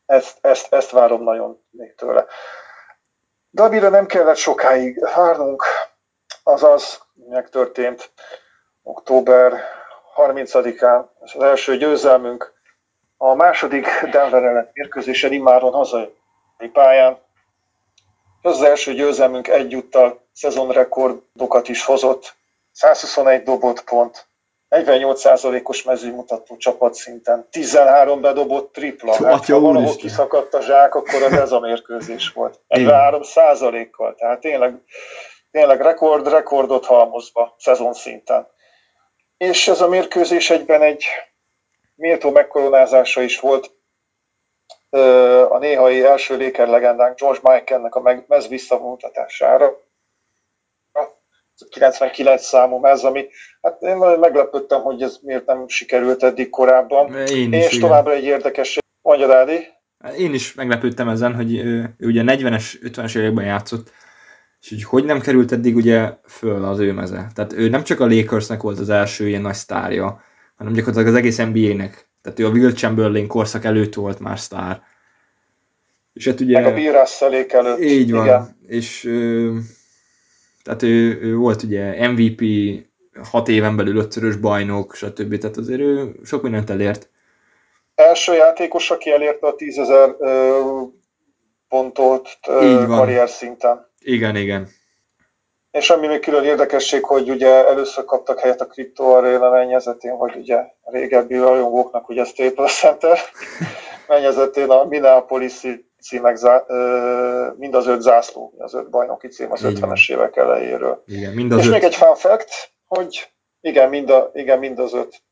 [0.06, 2.26] Ezt, ezt, ezt várom nagyon még tőle.
[3.54, 5.64] Dabira nem kellett sokáig várnunk,
[6.44, 8.12] azaz megtörtént
[8.84, 9.54] október
[10.16, 12.54] 30-án, és az első győzelmünk.
[13.18, 16.10] A második Denver ellen mérkőzésen immáron hazai
[16.72, 17.18] pályán.
[18.42, 22.36] Az, az első győzelmünk egyúttal szezonrekordokat is hozott,
[22.72, 24.28] 121 dobott pont,
[24.74, 29.14] 48%-os mezőmutató csapat szinten, 13 bedobott tripla.
[29.26, 32.60] Hát, ha valahol kiszakadt a zsák, akkor az ez a mérkőzés volt.
[32.70, 34.76] 43%-kal, tehát tényleg,
[35.52, 38.48] tényleg rekord, rekordot halmozva szezon szinten.
[39.38, 41.06] És ez a mérkőzés egyben egy
[41.96, 43.72] méltó megkoronázása is volt
[45.50, 49.83] a néhai első léker legendánk George Michaelnek a mez visszavontatására,
[51.70, 53.26] 99 számú ez, ami,
[53.62, 57.16] hát én nagyon meglepődtem, hogy ez miért nem sikerült eddig korábban.
[57.28, 57.80] Én is, és igen.
[57.80, 59.68] továbbra egy érdekes, mondja Dádi.
[60.00, 63.92] Hát én is meglepődtem ezen, hogy ő, ő ugye 40-es, 50-es években játszott,
[64.62, 67.28] és hogy hogy nem került eddig ugye föl az ő meze.
[67.36, 70.22] Tehát ő nem csak a Lakersnek volt az első ilyen nagy sztárja,
[70.56, 72.08] hanem gyakorlatilag az egész NBA-nek.
[72.22, 74.82] Tehát ő a Will Chamberlain korszak előtt volt már sztár.
[76.14, 76.60] És hát ugye...
[76.60, 76.96] Meg a Bill
[77.48, 77.80] előtt.
[77.80, 78.26] Így van.
[78.26, 78.58] Igen.
[78.68, 79.10] És
[80.64, 82.42] tehát ő, ő volt ugye MVP,
[83.30, 85.38] hat éven belül ötszörös bajnok, stb.
[85.38, 87.10] Tehát azért ő sok mindent elért.
[87.96, 90.16] Első játékos, aki elérte a tízezer
[91.68, 92.30] pontot
[92.88, 93.92] karrier szinten.
[94.00, 94.68] Igen, igen.
[95.72, 100.36] És ami még külön érdekesség, hogy ugye először kaptak helyet a Crypto Arena mennyezetén, vagy
[100.36, 103.18] ugye régebbi rajongóknak ugye Staples Center
[104.08, 105.68] mennyezetén a Minneapolis
[106.04, 106.38] címek,
[107.58, 111.04] mind az öt zászló, az öt bajnoki cím az 50-es évek elejéről.
[111.06, 111.72] Igen, mind az És öt.
[111.72, 115.24] még egy fun fact, hogy Igen, mind, a, igen, mind az öt.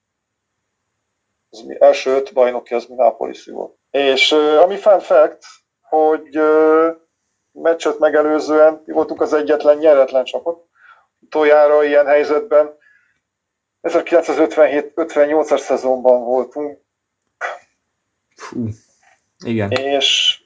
[1.49, 3.77] Az első öt bajnoki az Minneapolis volt.
[3.89, 5.43] És ami fun fact,
[5.81, 6.39] hogy
[7.51, 10.65] meccset megelőzően mi voltunk az egyetlen nyeretlen csapat.
[11.19, 12.77] Utoljára ilyen helyzetben
[13.81, 16.79] 1957-58-as szezonban voltunk.
[18.35, 18.67] Fú,
[19.45, 19.71] igen.
[19.71, 20.40] És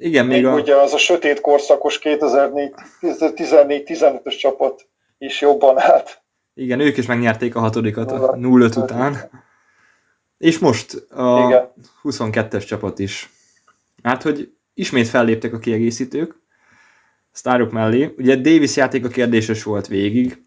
[0.00, 0.54] igen, még, még a...
[0.54, 4.88] ugye az a sötét korszakos 2014-15-ös csapat
[5.18, 6.22] is jobban állt.
[6.54, 9.30] Igen, ők is megnyerték a hatodikat a 0-5 után.
[10.38, 11.72] És most a Igen.
[12.02, 13.30] 22-es csapat is.
[14.02, 16.34] Hát, hogy ismét felléptek a kiegészítők,
[17.32, 18.14] sztárok mellé.
[18.18, 20.42] Ugye Davis játék a kérdéses volt végig.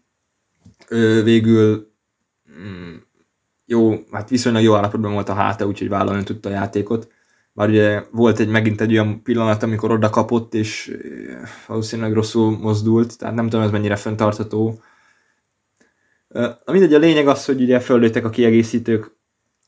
[0.88, 1.92] Ö, végül
[2.50, 2.94] mm,
[3.66, 7.08] jó, hát viszonylag jó állapotban volt a háta, úgyhogy vállalni tudta a játékot.
[7.56, 10.96] Bár ugye volt egy megint egy olyan pillanat, amikor oda kapott, és
[11.66, 14.80] valószínűleg rosszul mozdult, tehát nem tudom, ez mennyire fenntartható.
[16.64, 19.16] Mindegy, a lényeg az, hogy ugye föllőttek a kiegészítők,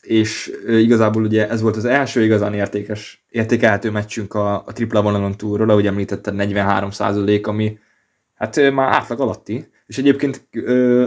[0.01, 5.37] és igazából ugye ez volt az első igazán értékes, értékelhető meccsünk a, a tripla vonalon
[5.37, 6.91] túlról, ahogy említetted 43
[7.43, 7.79] ami
[8.35, 11.07] hát már átlag alatti, és egyébként ö,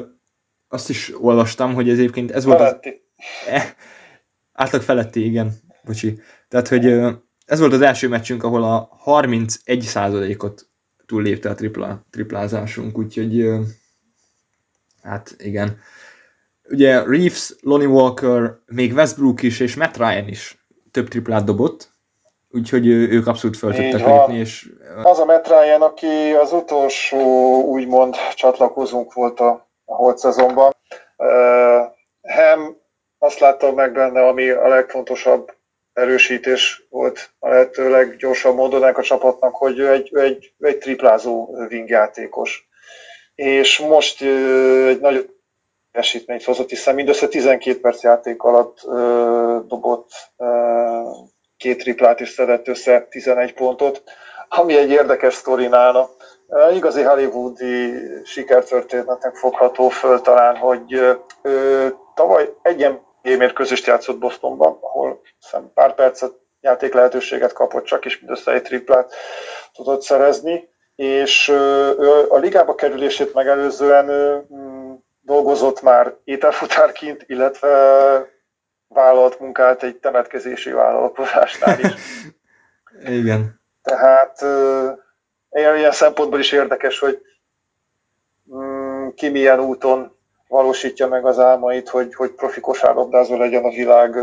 [0.68, 2.78] azt is olvastam, hogy ez egyébként ez volt az,
[3.48, 3.76] e,
[4.54, 5.54] átlag feletti, igen,
[5.84, 6.22] bocsi.
[6.50, 6.86] Tehát, hogy
[7.46, 10.68] ez volt az első meccsünk, ahol a 31 ot
[11.06, 13.50] túllépte a tripla, triplázásunk, úgyhogy
[15.02, 15.80] hát igen
[16.70, 20.58] ugye Reeves, Lonnie Walker, még Westbrook is, és Matt Ryan is
[20.92, 21.90] több triplát dobott,
[22.52, 24.38] úgyhogy ők abszolút föl tudtak lépni.
[24.38, 24.70] És...
[25.04, 27.20] Az a Matt Ryan, aki az utolsó
[27.64, 30.76] úgymond csatlakozónk volt a, a holt szezonban.
[31.18, 31.28] Uh,
[32.22, 32.78] Ham
[33.18, 35.58] azt láttam meg benne, ami a legfontosabb
[36.00, 40.78] erősítés volt a lehető leggyorsabb módon a csapatnak, hogy ő egy, ő egy, ő egy
[40.78, 42.68] triplázó wingjátékos.
[43.36, 45.38] És most egy nagyon
[45.92, 50.46] teljesítményt hozott, hiszen mindössze 12 perc játék alatt ö, dobott ö,
[51.58, 54.04] két triplát és szedett össze 11 pontot,
[54.50, 56.10] ami egy érdekes sztori nála.
[56.74, 57.94] Igazi hollywoodi
[58.24, 60.94] sikertörténetnek fogható föl talán, hogy
[61.42, 62.54] ö, tavaly
[63.22, 68.62] egy mérkőzést játszott Bostonban, ahol hiszem pár percet játék lehetőséget kapott, csak is mindössze egy
[68.62, 69.14] triplát
[69.74, 74.08] tudott szerezni, és ö, a ligába kerülését megelőzően
[75.22, 77.70] dolgozott már ételfutárként, illetve
[78.88, 81.94] vállalt munkát egy temetkezési vállalkozásnál is.
[83.20, 83.62] Igen.
[83.82, 84.42] Tehát
[85.52, 87.22] ilyen szempontból is érdekes, hogy
[88.56, 90.19] mm, ki milyen úton
[90.50, 94.16] valósítja meg az álmait, hogy, hogy profi kosárlabdázó legyen a világ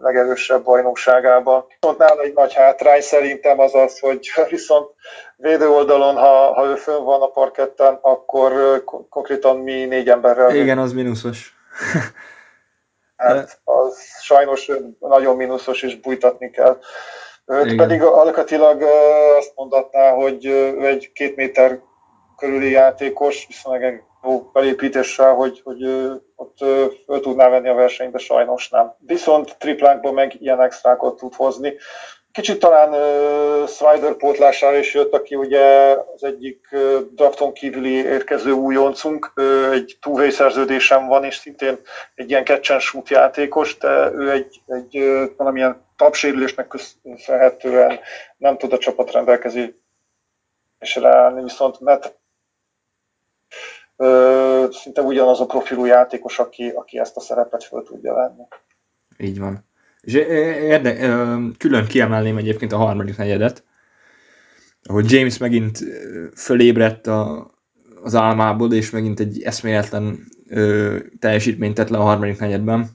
[0.00, 1.64] legerősebb bajnokságában.
[1.80, 4.90] Viszont nála egy nagy hátrány szerintem az az, hogy viszont
[5.36, 10.54] védő oldalon, ha, ha ő fönn van a parketten, akkor konkrétan mi négy emberrel.
[10.54, 11.54] Igen, az mínuszos.
[13.16, 16.78] hát az sajnos nagyon mínuszos, és bújtatni kell.
[17.46, 17.76] Őt Igen.
[17.76, 18.82] pedig alkatilag
[19.38, 21.80] azt mondatná, hogy ő egy két méter
[22.36, 25.82] körüli játékos, viszonylag jó belépítéssel, hogy, hogy
[26.36, 26.58] ott
[27.06, 28.94] ő tudná venni a versenybe, sajnos nem.
[28.98, 31.74] Viszont triplánkban meg ilyen extrákat tud hozni.
[32.32, 38.50] Kicsit talán uh, Slider pótlására is jött, aki ugye az egyik uh, drafton kívüli érkező
[38.50, 41.78] újoncunk, uh, egy two szerződésem van, és szintén
[42.14, 48.00] egy ilyen catch shoot játékos, de ő egy, egy uh, valamilyen tapsérülésnek köszönhetően
[48.36, 49.78] nem tud a csapat rendelkezésre
[51.02, 52.22] állni, viszont Matt
[53.96, 58.42] ö, szinte ugyanaz a profilú játékos, aki, aki ezt a szerepet föl tudja venni.
[59.18, 59.64] Így van.
[60.00, 60.96] És érde,
[61.58, 63.64] külön kiemelném egyébként a harmadik negyedet,
[64.82, 65.78] ahol James megint
[66.36, 67.50] fölébredt a,
[68.02, 70.18] az álmából, és megint egy eszméletlen
[70.48, 72.88] ö, teljesítményt tett le a harmadik negyedben.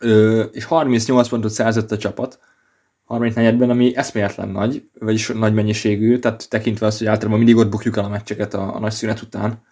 [0.00, 2.38] Ö, és 38 pontot szerzett a csapat
[3.04, 7.70] harmadik negyedben, ami eszméletlen nagy, vagyis nagy mennyiségű, tehát tekintve azt, hogy általában mindig ott
[7.70, 9.62] bukjuk el a meccseket a, a nagy szünet után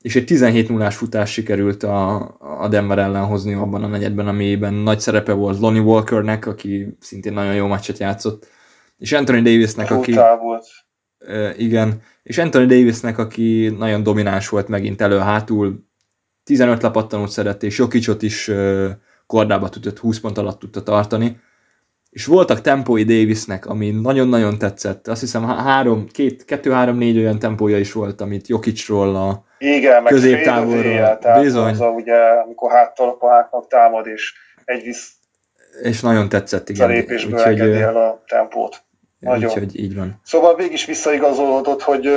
[0.00, 4.74] és egy 17 0 futás sikerült a, a Denver ellen hozni abban a negyedben, amiben
[4.74, 8.46] nagy szerepe volt Lonnie Walkernek, aki szintén nagyon jó meccset játszott,
[8.98, 10.12] és Anthony Davisnek, aki...
[10.40, 10.66] volt.
[11.56, 15.88] igen, és Anthony Davisnek, aki nagyon domináns volt megint elő-hátul,
[16.44, 18.50] 15 lepattanót szedett, és Jokicot is
[19.26, 21.40] kordába tudott, 20 pont alatt tudta tartani
[22.10, 25.08] és voltak tempói Davisnek, ami nagyon-nagyon tetszett.
[25.08, 30.04] Azt hiszem három, két, kettő, három, négy olyan tempója is volt, amit Jokicsról a Igen,
[30.04, 31.18] középtávolról.
[31.40, 31.70] Bizony.
[31.70, 34.34] Az a, ugye, amikor háttalapáknak támad, és
[34.64, 35.14] egy visz
[35.82, 36.88] és nagyon tetszett, igen.
[36.88, 38.82] A lépésből úgyhogy, el a tempót.
[39.18, 39.48] Nagyon.
[39.48, 40.20] Úgyhogy így van.
[40.24, 42.08] Szóval végig is visszaigazolódott, hogy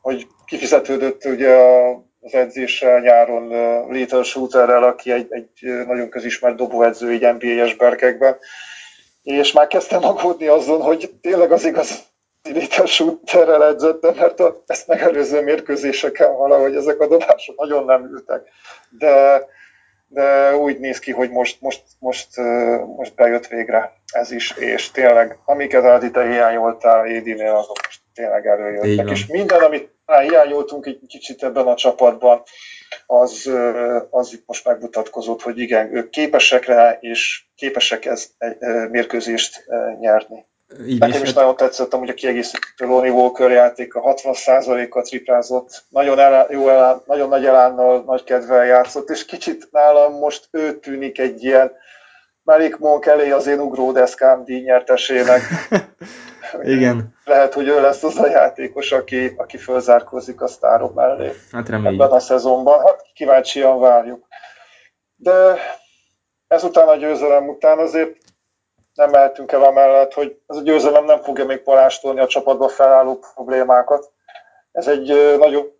[0.00, 1.56] hogy kifizetődött ugye
[2.20, 3.48] az edzéssel nyáron
[3.92, 8.38] Little Shooterrel, aki egy, egy nagyon közismert dobóedző így NBA-es berkekben,
[9.22, 12.08] és már kezdtem aggódni azon, hogy tényleg az igaz
[12.42, 18.48] Little Shooterrel edzettem, mert a, ezt megelőző mérkőzéseken valahogy ezek a dobások nagyon nem ültek.
[18.98, 19.44] De,
[20.08, 22.28] de úgy néz ki, hogy most, most, most,
[22.96, 28.46] most bejött végre ez is, és tényleg, amiket Adi te hiányoltál Édinél, azok most tényleg
[28.46, 29.10] előjöttek.
[29.10, 32.42] És minden, amit már hiányoltunk egy kicsit ebben a csapatban,
[33.06, 33.50] az,
[34.10, 38.30] az itt most megmutatkozott, hogy igen, ők képesek rá, és képesek ezt
[38.90, 39.64] mérkőzést
[40.00, 40.46] nyerni.
[40.86, 41.36] Így Nekem is hát...
[41.36, 47.00] nagyon tetszett amúgy a kiegészítő Lonnie Walker játék, a 60%-kal triplázott, nagyon, elá, jó elá,
[47.06, 51.72] nagyon nagy elánnal, nagy kedvel játszott, és kicsit nálam most ő tűnik egy ilyen
[52.42, 55.40] Malik Monk elé az én ugródeszkám díjnyertesének.
[56.62, 57.14] Igen.
[57.24, 61.32] Lehet, hogy ő lesz az a játékos, aki, aki fölzárkózik a sztárok mellé.
[61.52, 62.00] Hát reméljük.
[62.00, 62.80] Ebben a szezonban.
[62.80, 64.26] Hát kíváncsian várjuk.
[65.16, 65.56] De
[66.48, 68.16] ezután a győzelem után azért
[68.94, 73.18] nem mehetünk el amellett, hogy ez a győzelem nem fogja még palástolni a csapatba felálló
[73.34, 74.12] problémákat.
[74.72, 75.78] Ez egy nagyon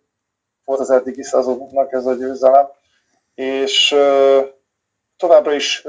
[0.65, 2.67] volt az eddigi szezonunknak ez a győzelem,
[3.35, 3.95] és
[5.17, 5.85] továbbra is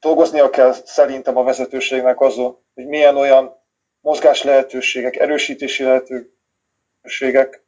[0.00, 3.64] dolgoznia kell szerintem a vezetőségnek azon, hogy milyen olyan
[4.06, 7.64] mozgás lehetőségek, erősítési lehetőségek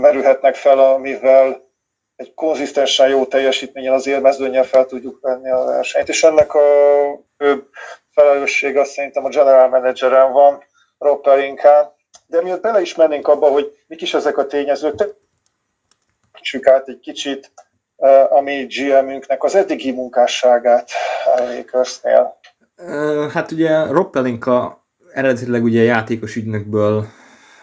[0.00, 1.68] merülhetnek fel, amivel
[2.16, 6.08] egy konzisztensen jó teljesítményen az élmezőnyel fel tudjuk venni a versenyt.
[6.08, 6.60] És ennek a
[7.38, 7.68] főbb
[8.10, 10.64] felelősség azt szerintem a general manageren van,
[10.98, 11.92] Rob Pelinkán.
[12.26, 14.94] De miatt bele is mennénk abba, hogy mik is ezek a tényezők,
[16.40, 17.52] Csük át egy kicsit
[18.28, 20.90] a mi GM-ünknek az eddigi munkásságát
[21.36, 22.38] a Lakersnél.
[23.32, 24.83] Hát ugye Rob Pelinka
[25.14, 27.06] eredetileg ugye játékos ügynökből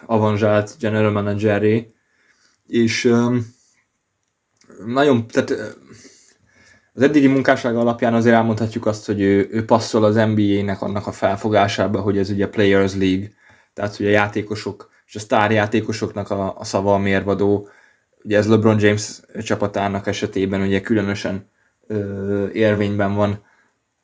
[0.06, 1.92] avanzsált general manageré,
[2.66, 3.14] és
[4.86, 5.50] nagyon, tehát
[6.94, 11.12] az eddigi munkásság alapján azért elmondhatjuk azt, hogy ő, ő passzol az NBA-nek annak a
[11.12, 13.30] felfogásába, hogy ez ugye Players League,
[13.74, 17.68] tehát hogy a játékosok és a sztárjátékosoknak a, a szava a mérvadó.
[18.22, 21.50] Ugye ez LeBron James csapatának esetében ugye különösen
[21.86, 23.44] ö, érvényben van.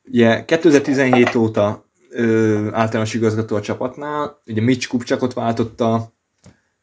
[0.05, 1.88] Ugye 2017 óta
[2.19, 6.13] ö, általános igazgató a csapatnál, ugye Mitch Kupcsakot váltotta,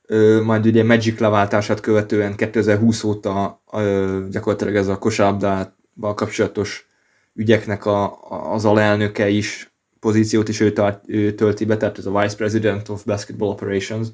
[0.05, 6.89] ö, majd ugye Magic leváltását követően 2020 óta ö, gyakorlatilag ez a kosárlabdával kapcsolatos
[7.33, 12.05] ügyeknek a, a, az alelnöke is pozíciót is ő, tart, ő tölti be, tehát ez
[12.05, 14.07] a Vice President of Basketball Operations.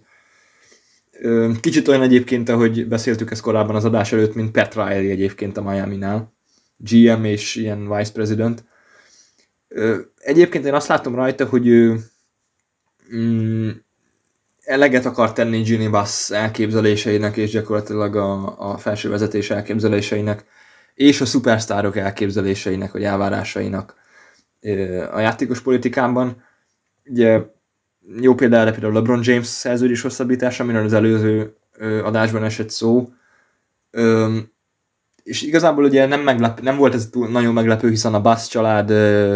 [1.11, 5.57] Ö, kicsit olyan egyébként, ahogy beszéltük ezt korábban az adás előtt, mint Pat Riley egyébként
[5.57, 6.33] a Miami-nál.
[6.77, 8.63] GM és ilyen Vice President.
[10.17, 11.99] Egyébként én azt látom rajta, hogy ő
[13.15, 13.69] mm,
[14.61, 20.45] eleget akar tenni Ginny Bass elképzeléseinek, és gyakorlatilag a, a felső vezetés elképzeléseinek,
[20.93, 23.95] és a szupersztárok elképzeléseinek, vagy elvárásainak
[25.11, 26.43] a játékos politikában.
[27.05, 27.41] Ugye
[28.21, 31.55] jó példa például LeBron James szerződés hosszabbítása, amiről az előző
[32.03, 33.09] adásban esett szó.
[35.23, 38.89] És igazából ugye nem, meglep, nem volt ez túl, nagyon meglepő, hiszen a Bass család,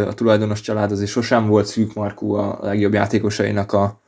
[0.07, 4.01] a tulajdonos család azért sosem volt szűk markú a legjobb játékosainak a,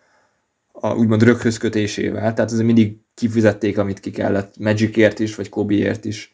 [0.71, 6.05] a úgymond röghöz kötésével, tehát azért mindig kifizették, amit ki kellett, Magicért is, vagy Kobiért
[6.05, 6.31] is.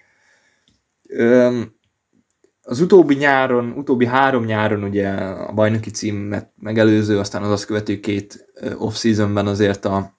[2.61, 7.99] Az utóbbi nyáron, utóbbi három nyáron ugye a bajnoki címet megelőző, aztán az azt követő
[7.99, 10.17] két off-seasonben azért a,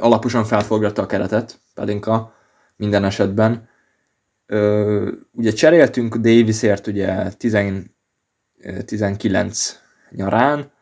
[0.00, 2.34] alaposan felforgatta a keretet, Pelinka
[2.76, 3.68] minden esetben.
[5.32, 7.56] Ugye cseréltünk Davisért ugye 10,
[8.84, 9.80] 19
[10.10, 10.72] nyarán,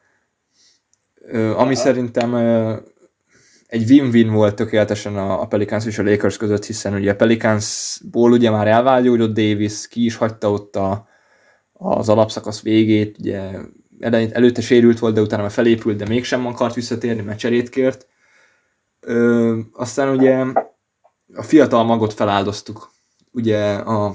[1.57, 2.35] ami szerintem
[3.67, 8.51] egy win-win volt tökéletesen a, Pelicans és a Lakers között, hiszen ugye a Pelicansból ugye
[8.51, 11.09] már elvágyódott Davis, ki is hagyta ott a,
[11.73, 13.51] az alapszakasz végét, ugye
[14.01, 18.07] előtte sérült volt, de utána már felépült, de mégsem akart visszatérni, mert cserét kért.
[19.01, 20.45] Ö, aztán ugye
[21.35, 22.92] a fiatal magot feláldoztuk,
[23.33, 24.07] ugye a,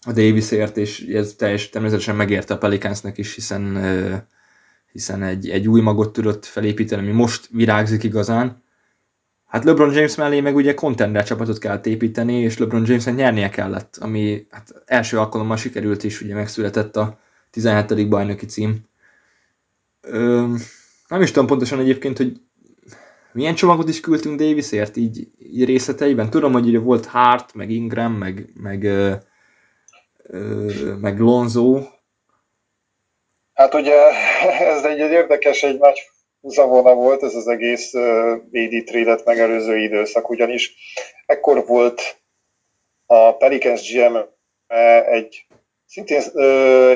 [0.00, 3.76] a Davisért, és ez teljes, természetesen megérte a Pelicansnek is, hiszen
[4.96, 8.62] hiszen egy, egy új magot tudott felépíteni, ami most virágzik igazán.
[9.46, 13.96] Hát LeBron James mellé meg ugye contender csapatot kell építeni, és LeBron Jamesnek nyernie kellett,
[13.96, 17.18] ami hát első alkalommal sikerült is, ugye megszületett a
[17.50, 18.08] 17.
[18.08, 18.84] bajnoki cím.
[20.00, 20.54] Ö,
[21.08, 22.40] nem is tudom pontosan egyébként, hogy
[23.36, 26.30] milyen csomagot is küldtünk Davisért így, így részleteiben.
[26.30, 29.12] Tudom, hogy ugye volt Hart, meg Ingram, meg, meg, ö,
[30.22, 30.70] ö,
[31.00, 31.80] meg Lonzo,
[33.56, 33.94] Hát ugye
[34.74, 36.00] ez egy, egy érdekes, egy nagy
[36.40, 40.74] zavona volt ez az egész AD trade megelőző időszak, ugyanis
[41.26, 42.20] ekkor volt
[43.06, 44.16] a Pelicans GM
[45.06, 45.46] egy
[45.86, 46.22] szintén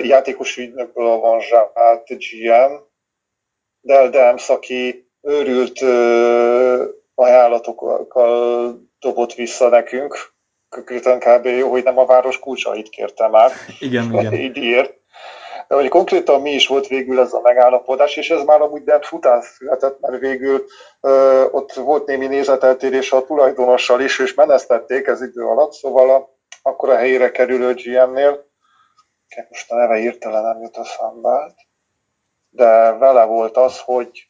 [0.03, 2.73] játékos ügynökből avanzsált GM,
[3.81, 5.81] Del Dems, aki őrült
[7.15, 10.33] ajánlatokkal dobott vissza nekünk,
[10.69, 11.47] konkrétan kb.
[11.47, 13.51] jó, hogy nem a város kulcsait kérte már.
[13.79, 14.35] Igen, igen.
[14.35, 14.57] Így
[15.69, 19.01] De hogy konkrétan mi is volt végül ez a megállapodás, és ez már amúgy nem
[19.03, 20.65] futás született, mert végül
[21.01, 26.39] ö, ott volt némi nézeteltérés a tulajdonossal is, és menesztették ez idő alatt, szóval a,
[26.63, 28.49] akkor a helyére kerülő GM-nél,
[29.49, 31.55] most a neve hirtelen nem jut a eszembe,
[32.51, 34.30] de vele volt az, hogy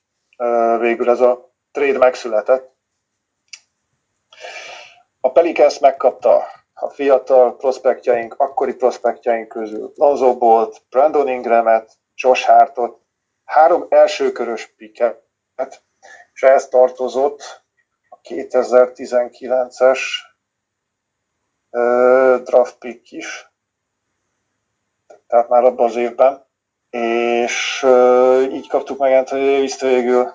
[0.78, 2.74] végül ez a trade megszületett,
[5.20, 6.44] a Pelicans megkapta.
[6.74, 9.92] A fiatal prospektjeink, akkori prospektjeink közül.
[9.94, 13.00] Lonzo Bolt, Brandon Ingramet, Josh Hartot,
[13.44, 15.22] három elsőkörös piket,
[16.32, 17.62] és ehhez tartozott
[18.08, 20.00] a 2019-es
[22.44, 23.52] draft pick is,
[25.26, 26.46] tehát már abban az évben,
[26.90, 27.86] és
[28.52, 30.32] így kaptuk meg Anthony Davis-t végül.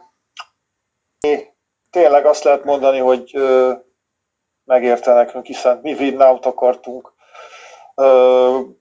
[1.90, 3.32] Tényleg azt lehet mondani, hogy
[4.64, 7.14] megérte nekünk, hiszen mi win-out akartunk.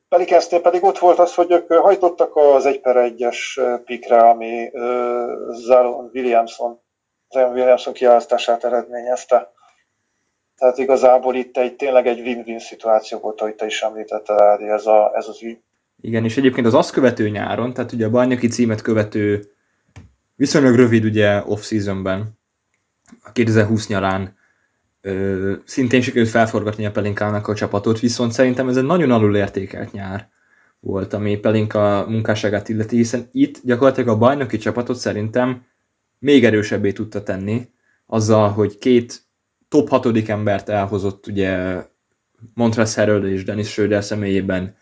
[0.09, 4.71] Pelicansnél pedig ott volt az, hogy ők hajtottak az 1 per 1-es pikre, ami
[5.51, 6.83] Zalon Williamson,
[7.29, 9.53] Zion Williamson kiválasztását eredményezte.
[10.57, 15.11] Tehát igazából itt egy, tényleg egy win-win szituáció volt, ahogy te is említetted, ez, a,
[15.15, 15.59] ez az ügy.
[16.05, 19.45] Igen, és egyébként az azt követő nyáron, tehát ugye a bajnoki címet követő
[20.37, 22.39] viszonylag rövid ugye off-seasonben,
[23.23, 24.37] a 2020 nyarán
[25.01, 29.93] ö, szintén sikerült felforgatni a Pelinkának a csapatot, viszont szerintem ez egy nagyon alul értékelt
[29.93, 30.29] nyár
[30.81, 35.65] volt, ami Pelinka munkásságát illeti, hiszen itt gyakorlatilag a bajnoki csapatot szerintem
[36.19, 37.69] még erősebbé tudta tenni,
[38.07, 39.23] azzal, hogy két
[39.69, 41.83] top hatodik embert elhozott ugye
[42.55, 44.77] Montrezl Harrell és Dennis Schröder személyében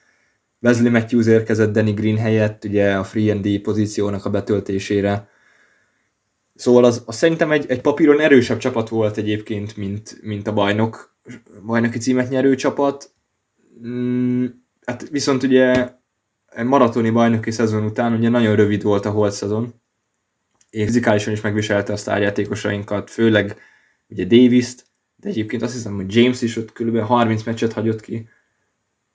[0.62, 5.30] Wesley Matthews érkezett Danny Green helyett, ugye a free and D pozíciónak a betöltésére,
[6.54, 11.16] Szóval az, az szerintem egy, egy papíron erősebb csapat volt egyébként, mint, mint a bajnok,
[11.66, 13.10] bajnoki címet nyerő csapat.
[13.86, 14.46] Mm,
[14.86, 15.90] hát viszont ugye
[16.64, 19.74] maratoni bajnoki szezon után ugye nagyon rövid volt a holt szezon,
[20.70, 23.56] és fizikálisan is megviselte a sztárjátékosainkat, főleg
[24.08, 24.84] ugye Davis-t,
[25.16, 26.98] de egyébként azt hiszem, hogy James is ott kb.
[26.98, 28.28] 30 meccset hagyott ki,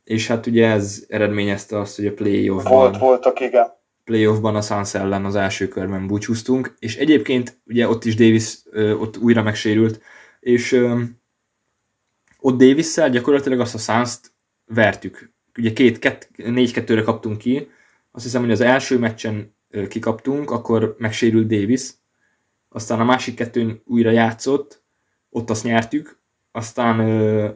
[0.08, 2.74] és hát ugye ez eredményezte azt, hogy a play-offban...
[2.74, 3.68] Volt, voltak, igen.
[4.04, 8.94] Playoffban a Suns ellen az első körben búcsúztunk, és egyébként ugye ott is Davis ö,
[8.94, 10.02] ott újra megsérült,
[10.40, 11.02] és ö,
[12.40, 14.20] ott davis gyakorlatilag azt a suns
[14.66, 15.34] vertük.
[15.58, 17.70] Ugye két, kett, négy kettőre kaptunk ki,
[18.12, 21.90] azt hiszem, hogy az első meccsen ö, kikaptunk, akkor megsérült Davis,
[22.70, 24.84] aztán a másik kettőn újra játszott,
[25.30, 26.20] ott azt nyertük,
[26.52, 27.50] aztán ö,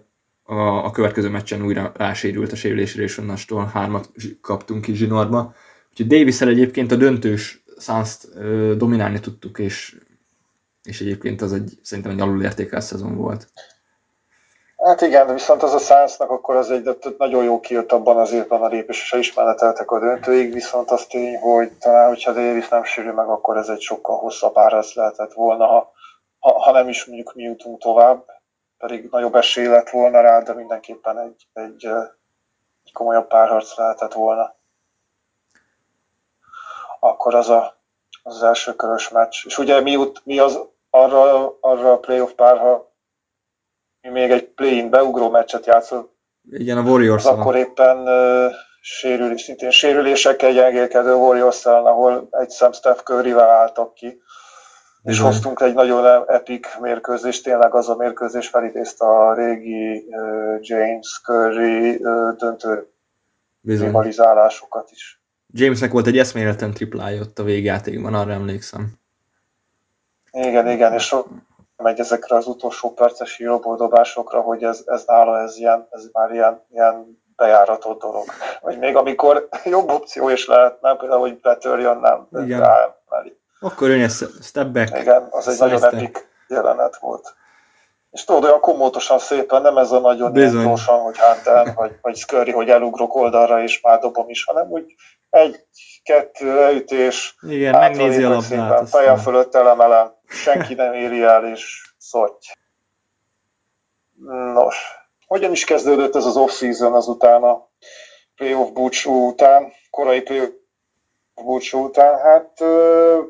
[0.52, 4.10] a, a következő meccsen újra rásérült a sérülésre, és onnastól hármat
[4.42, 5.54] kaptunk ki zsinórba.
[5.90, 8.18] Úgyhogy davis egyébként a döntős suns
[8.78, 9.98] dominálni tudtuk, és,
[10.84, 13.48] és egyébként az egy, szerintem egy alulértékelt szezon volt.
[14.78, 18.32] Hát igen, de viszont az a Sunsnak akkor az egy nagyon jó kijött abban az
[18.32, 22.68] évben a lépés, és is meneteltek a döntőig, viszont az tény, hogy talán, hogyha Davis
[22.70, 25.92] nem sérül meg, akkor ez egy sokkal hosszabb áraz lehetett volna, ha,
[26.40, 28.26] ha nem is mondjuk mi jutunk tovább,
[28.82, 31.86] pedig nagyobb esély lett volna rá, de mindenképpen egy, egy,
[32.84, 34.60] egy komolyabb párharc lehetett volna
[37.04, 37.82] akkor az a,
[38.24, 39.46] az első körös meccs.
[39.46, 40.60] És ugye mi, mi az
[40.90, 42.92] arra, arra a playoff párha
[44.02, 46.14] mi még egy play-in beugró meccset játszott.
[46.52, 48.52] Igen, a warriors az akkor éppen uh,
[48.82, 54.22] sérülés, szintén sérülésekkel gyengélkedő warriors ahol egy szem Steph curry álltak ki.
[55.04, 55.26] És Bizony.
[55.26, 61.96] hoztunk egy nagyon epic mérkőzést, tényleg az a mérkőzés felidézte a régi uh, James Curry
[61.96, 62.92] uh, döntő
[63.64, 65.22] rivalizálásokat is.
[65.54, 68.94] Jamesnek volt egy eszméletlen triplája ott a végjátékban, arra emlékszem.
[70.32, 71.16] Igen, igen, és
[71.78, 73.44] megy ezekre az utolsó perces
[73.78, 78.26] dobásokra, hogy ez, ez nála ez, ilyen, ez már ilyen, ilyen bejáratott dolog.
[78.62, 82.60] Vagy még amikor jobb opció is lehetne, például, hogy betörjön, nem, igen.
[82.60, 83.40] ráemeli.
[83.64, 84.98] Akkor jön egy step back.
[84.98, 87.36] Igen, az egy nagyon epic jelenet volt.
[88.12, 92.52] És tudod, olyan komótosan szépen, nem ez a nagyon gyorsan, hogy háttán, vagy, vagy Scurry,
[92.52, 94.96] hogy elugrok oldalra és már dobom is, hanem úgy
[95.30, 98.90] egy-kettő leütés, Igen, megnézi a labdát.
[98.90, 102.46] Fejem fölött elemelem, senki nem éri el, és szotty.
[104.54, 104.78] Nos,
[105.28, 107.70] hogyan is kezdődött ez az off-season azután a
[108.36, 110.50] playoff búcsú után, korai playoff
[111.36, 112.20] búcsú után.
[112.20, 112.64] Hát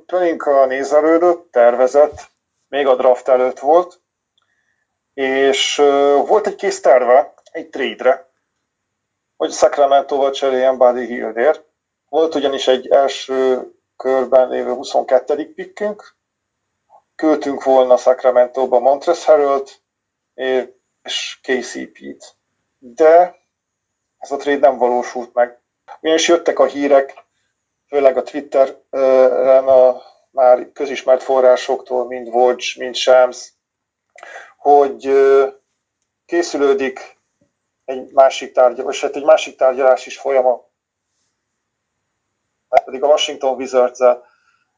[0.05, 2.29] Pelinka nézelődött, tervezett,
[2.67, 3.99] még a draft előtt volt,
[5.13, 5.75] és
[6.25, 8.29] volt egy kész terve, egy trade-re,
[9.37, 11.63] hogy Sacramento-val cseréljen Buddy Hildért.
[12.09, 15.53] Volt ugyanis egy első körben lévő 22.
[15.53, 16.15] pikkünk,
[17.15, 19.63] küldtünk volna Sacramento-ba Montres harrell
[21.03, 22.35] és KCP-t.
[22.77, 23.35] De
[24.17, 25.59] ez a trade nem valósult meg.
[26.01, 27.25] Ugyanis jöttek a hírek,
[27.91, 33.53] főleg a Twitteren a már közismert forrásoktól, mind Wodge, mind Shams,
[34.57, 35.11] hogy
[36.25, 37.19] készülődik
[37.85, 40.63] egy másik tárgyalás, hát egy másik tárgyalás is folyamat,
[42.69, 43.99] pedig a Washington wizards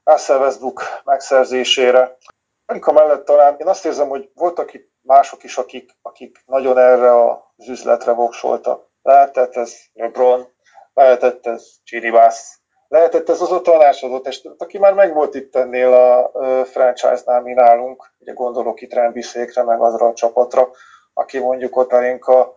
[0.04, 2.18] Russell Westbrook megszerzésére.
[2.66, 7.26] Amerika mellett talán én azt érzem, hogy voltak itt mások is, akik, akik nagyon erre
[7.26, 8.90] az üzletre voksoltak.
[9.02, 10.48] Lehetett ez LeBron,
[10.94, 12.62] lehetett ez Gini Bass,
[12.94, 16.32] lehetett ez az a tanácsadó testület, aki már meg volt itt ennél a
[16.64, 20.70] franchise-nál, mi nálunk, ugye gondolok itt Rembiszékre, meg azra a csapatra,
[21.14, 22.54] aki mondjuk Otarinka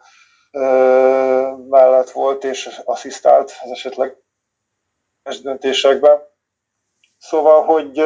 [1.68, 4.16] mellett volt és asszisztált az esetleg
[5.42, 6.22] döntésekben.
[7.18, 7.98] Szóval, hogy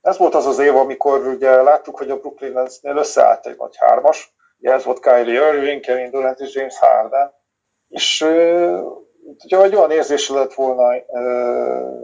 [0.00, 3.76] ez volt az az év, amikor ugye láttuk, hogy a Brooklyn Nets-nél összeállt egy nagy
[3.76, 7.34] hármas, ugye ez volt Kyrie Irving, Kevin Durant és James Harden,
[7.88, 8.26] és
[9.44, 10.88] ugye egy olyan érzés lett volna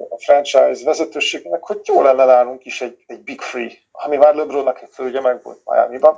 [0.08, 4.82] a franchise vezetőségnek, hogy jó lenne nálunk is egy, egy Big Free, ami már LeBronnak
[4.98, 6.16] ugye meg volt Miami-ban,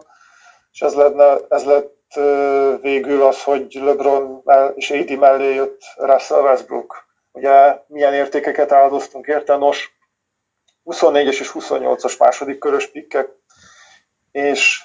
[0.73, 1.95] és ez, lenne, ez lett
[2.81, 4.43] végül az, hogy LeBron
[4.75, 7.05] és AD mellé jött Russell Westbrook.
[7.33, 9.97] Ugye milyen értékeket áldoztunk érte, nos,
[10.85, 13.29] 24-es és 28-as második körös pikkek,
[14.33, 14.83] és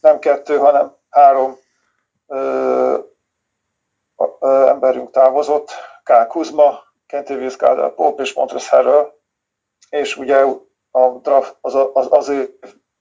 [0.00, 1.58] nem kettő, hanem három
[4.40, 5.70] emberünk távozott,
[6.02, 6.26] K.
[6.26, 9.12] Kuzma, Kentavius Caldwell Pope és Montres Harrell,
[9.90, 10.44] és ugye
[10.90, 12.48] a draft, az, az, az év,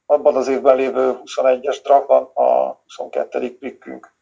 [0.05, 3.57] abban az évben lévő 21-es draftban a 22.
[3.57, 4.13] pikkünk.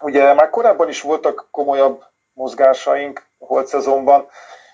[0.00, 4.28] Ugye már korábban is voltak komolyabb mozgásaink holt szezonban,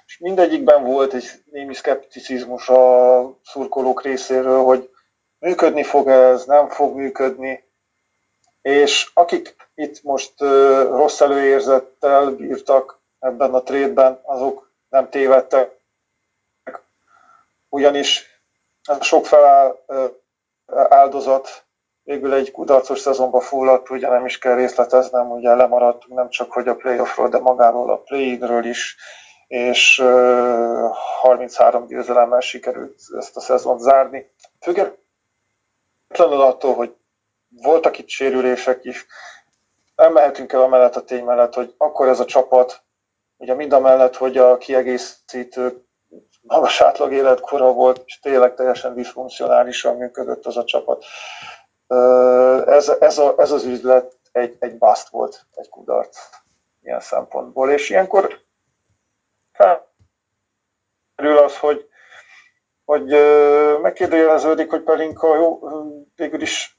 [0.06, 4.90] és mindegyikben volt egy némi szkepticizmus a szurkolók részéről, hogy
[5.38, 7.63] működni fog ez, nem fog működni,
[8.64, 10.40] és akik itt most
[10.88, 15.80] rossz előérzettel bírtak ebben a trédben, azok nem tévedtek,
[17.68, 18.40] ugyanis
[18.82, 19.78] a sok feláll
[20.88, 21.64] áldozat
[22.02, 26.68] végül egy kudarcos szezonba fulladt, ugye nem is kell részleteznem, ugye lemaradtunk nem csak hogy
[26.68, 28.96] a playoffról, de magáról a play is,
[29.46, 30.02] és
[31.20, 34.30] 33 győzelemmel sikerült ezt a szezont zárni.
[34.60, 36.94] Függetlenül attól, hogy
[37.62, 39.06] voltak itt sérülések is,
[39.96, 42.82] nem mehetünk el amellett a tény mellett, hogy akkor ez a csapat,
[43.36, 45.84] ugye mind a mellett, hogy a kiegészítő
[46.40, 51.04] magas átlag életkora volt, és tényleg teljesen diszfunkcionálisan működött az a csapat.
[52.66, 56.18] Ez, ez, a, ez az üzlet egy, egy bust volt, egy kudarc
[56.82, 57.70] ilyen szempontból.
[57.70, 58.40] És ilyenkor
[59.52, 61.88] felmerül az, hogy,
[62.84, 63.04] hogy
[63.80, 65.60] megkérdőjeleződik, hogy Pelinka jó,
[66.16, 66.73] végül is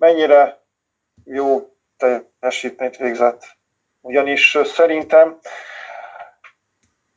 [0.00, 0.62] mennyire
[1.24, 3.46] jó teljesítményt végzett.
[4.00, 5.38] Ugyanis szerintem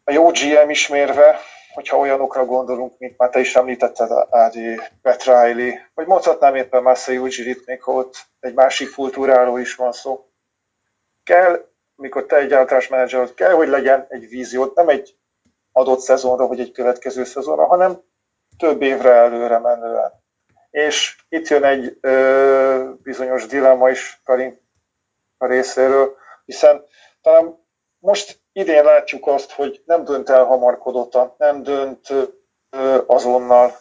[0.03, 1.39] a jó GM ismérve,
[1.73, 6.83] hogyha olyanokra gondolunk, mint már te is említetted, Ádi, Pat Riley, vagy mondhatnám éppen
[7.65, 10.25] még ott egy másik kultúráról is van szó.
[11.23, 11.65] Kell
[11.95, 15.15] mikor te egy általános menedzser kell, hogy legyen egy víziót, nem egy
[15.71, 18.01] adott szezonra, vagy egy következő szezonra, hanem
[18.57, 20.22] több évre előre menően.
[20.73, 24.59] És itt jön egy ö, bizonyos dilemma is Karin
[25.37, 26.15] a részéről,
[26.45, 26.85] hiszen
[27.21, 27.65] talán
[27.99, 32.09] most idén látjuk azt, hogy nem dönt el hamarkodottan, nem dönt
[32.69, 33.71] ö, azonnal,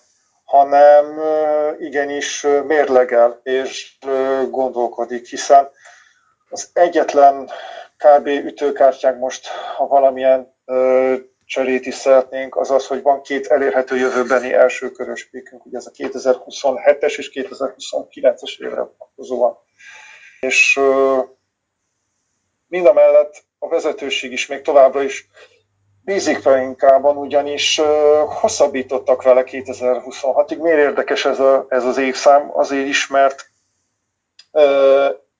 [0.45, 5.71] hanem ö, igenis mérlegel és ö, gondolkodik, hiszen
[6.49, 7.51] az egyetlen
[7.97, 8.27] kb.
[8.27, 11.15] ütőkártyánk most, ha valamilyen ö,
[11.53, 15.91] cserét is szeretnénk, az az, hogy van két elérhető jövőbeni elsőkörös pikünk, ugye ez a
[15.91, 19.59] 2027-es és 2029-es évre vonatkozóan.
[20.41, 20.81] És
[22.67, 25.29] mind a mellett a vezetőség is még továbbra is
[26.05, 27.81] bízik Pelinkában, ugyanis
[28.41, 30.59] hosszabbítottak vele 2026-ig.
[30.59, 32.51] Miért érdekes ez, a, ez az évszám?
[32.59, 33.51] Azért is, mert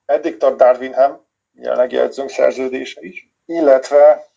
[0.05, 4.31] eddig tart Darwinham, jelenlegi edzőnk szerződése is, illetve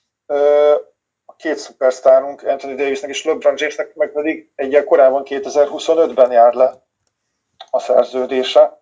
[1.26, 6.82] a két szupersztárunk, Anthony Davisnek és LeBron Jamesnek meg pedig egyel korábban 2025-ben jár le
[7.70, 8.80] a szerződése.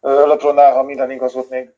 [0.00, 1.70] LeBronnál, ha minden igazod, még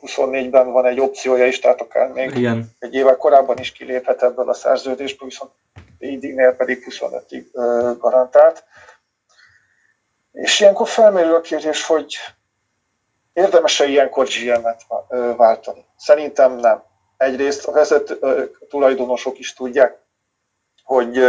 [0.00, 2.70] 24-ben van egy opciója is, tehát akár még Igen.
[2.78, 5.50] egy évvel korábban is kiléphet ebből a szerződésből, viszont
[5.98, 7.44] ID-nél pedig 25-ig
[7.98, 8.64] garantált.
[10.32, 12.16] És ilyenkor felmerül a kérdés, hogy
[13.32, 14.86] érdemes-e ilyenkor GM-et
[15.36, 15.84] váltani?
[15.96, 16.82] Szerintem nem.
[17.20, 18.14] Egyrészt a vezető
[18.60, 19.98] a tulajdonosok is tudják,
[20.84, 21.22] hogy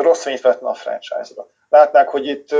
[0.00, 1.50] rossz fényt vetne a franchise-ra.
[1.68, 2.54] Látnák, hogy itt,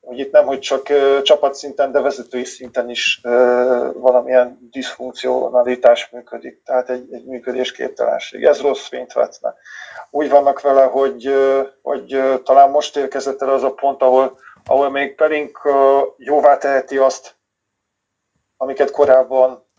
[0.00, 0.88] hogy itt nem, hogy csak
[1.22, 3.20] csapatszinten, de vezetői szinten is
[3.92, 8.44] valamilyen diszfunkcionalitás működik, tehát egy, egy működésképtelenség.
[8.44, 9.54] Ez rossz fényt vetne.
[10.10, 11.34] Úgy vannak vele, hogy,
[11.82, 15.60] hogy talán most érkezett el az a pont, ahol, ahol még Pelink
[16.16, 17.34] jóvá teheti azt,
[18.56, 19.70] amiket korábban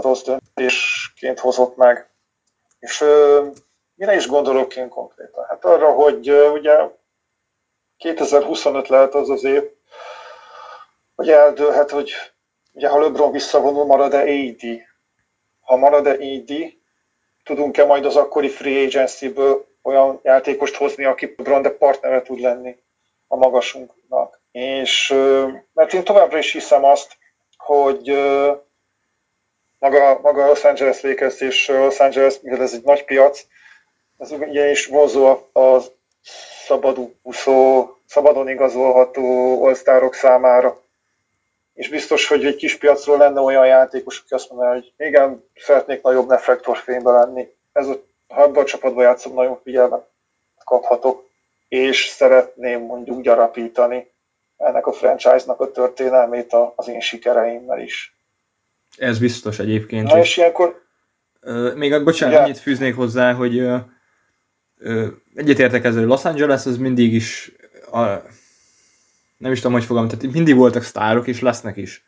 [0.00, 2.10] rossz döntésként hozott meg.
[2.78, 3.04] És
[3.94, 5.44] mire is gondolok én konkrétan?
[5.48, 6.78] Hát arra, hogy ugye
[7.96, 9.62] 2025 lehet az az év,
[11.14, 12.12] hogy eldőlhet, hogy
[12.72, 14.60] ugye ha LeBron visszavonul, marad-e AD?
[15.60, 16.52] Ha marad-e AD,
[17.44, 22.82] tudunk-e majd az akkori free agency-ből olyan játékost hozni, aki LeBron de partnere tud lenni
[23.28, 24.40] a magasunknak.
[24.52, 25.08] És
[25.72, 27.16] mert én továbbra is hiszem azt,
[27.56, 28.08] hogy
[29.80, 33.46] maga, maga Los Angeles Lakers és Los Angeles, mivel ez egy nagy piac,
[34.18, 35.80] ez ugye is vonzó a
[36.64, 40.80] szabad úszó, szabadon igazolható all számára.
[41.74, 46.02] És biztos, hogy egy kis piacról lenne olyan játékos, aki azt mondaná, hogy igen, szeretnék
[46.02, 47.48] nagyobb reflektorfénybe lenni.
[47.72, 50.08] Ez a, ha ebben a csapatban játszom, nagyon figyelmet
[50.64, 51.28] kaphatok,
[51.68, 54.12] és szeretném mondjuk gyarapítani
[54.56, 58.14] ennek a franchise-nak a történelmét az én sikereimmel is.
[59.00, 60.06] Ez biztos egyébként.
[60.06, 60.82] Na és ilyenkor...
[61.74, 62.44] Még, bocsánat, yeah.
[62.44, 63.68] annyit fűznék hozzá, hogy
[65.34, 67.52] egyetértek ezzel, Los Angeles az mindig is
[67.92, 68.04] a,
[69.36, 72.04] nem is tudom, hogy fogom, tehát mindig voltak sztárok, és lesznek is.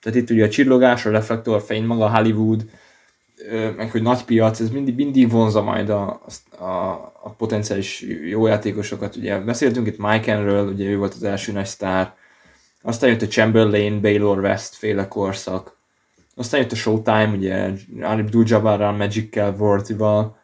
[0.00, 2.64] Tehát itt ugye a csillogás, a reflektorfény, maga a Hollywood,
[3.76, 6.22] meg hogy nagy piac, ez mindig, mindig vonza majd a,
[6.58, 6.64] a,
[7.22, 9.16] a potenciális jó játékosokat.
[9.16, 12.14] Ugye beszéltünk itt Mike Enről, ugye ő volt az első nagy sztár,
[12.82, 15.80] aztán jött a Chamberlain, Baylor West féle korszak,
[16.34, 17.54] aztán jött a Showtime, ugye
[18.00, 20.40] Arif Abdul-Jabbarral, Magic-kel, Vortival,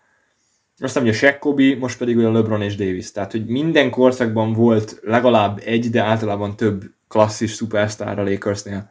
[0.81, 3.13] aztán ugye Shaq Kobe, most pedig olyan LeBron és Davis.
[3.13, 8.91] Tehát, hogy minden korszakban volt legalább egy, de általában több klasszis szupersztár a Lakersnél.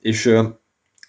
[0.00, 0.38] És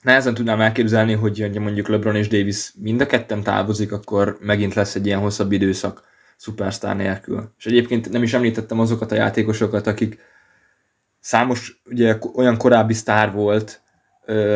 [0.01, 4.95] nehezen tudnám elképzelni, hogy mondjuk LeBron és Davis mind a ketten távozik, akkor megint lesz
[4.95, 6.03] egy ilyen hosszabb időszak
[6.37, 7.53] szupersztár nélkül.
[7.57, 10.19] És egyébként nem is említettem azokat a játékosokat, akik
[11.19, 13.81] számos ugye, olyan korábbi sztár volt,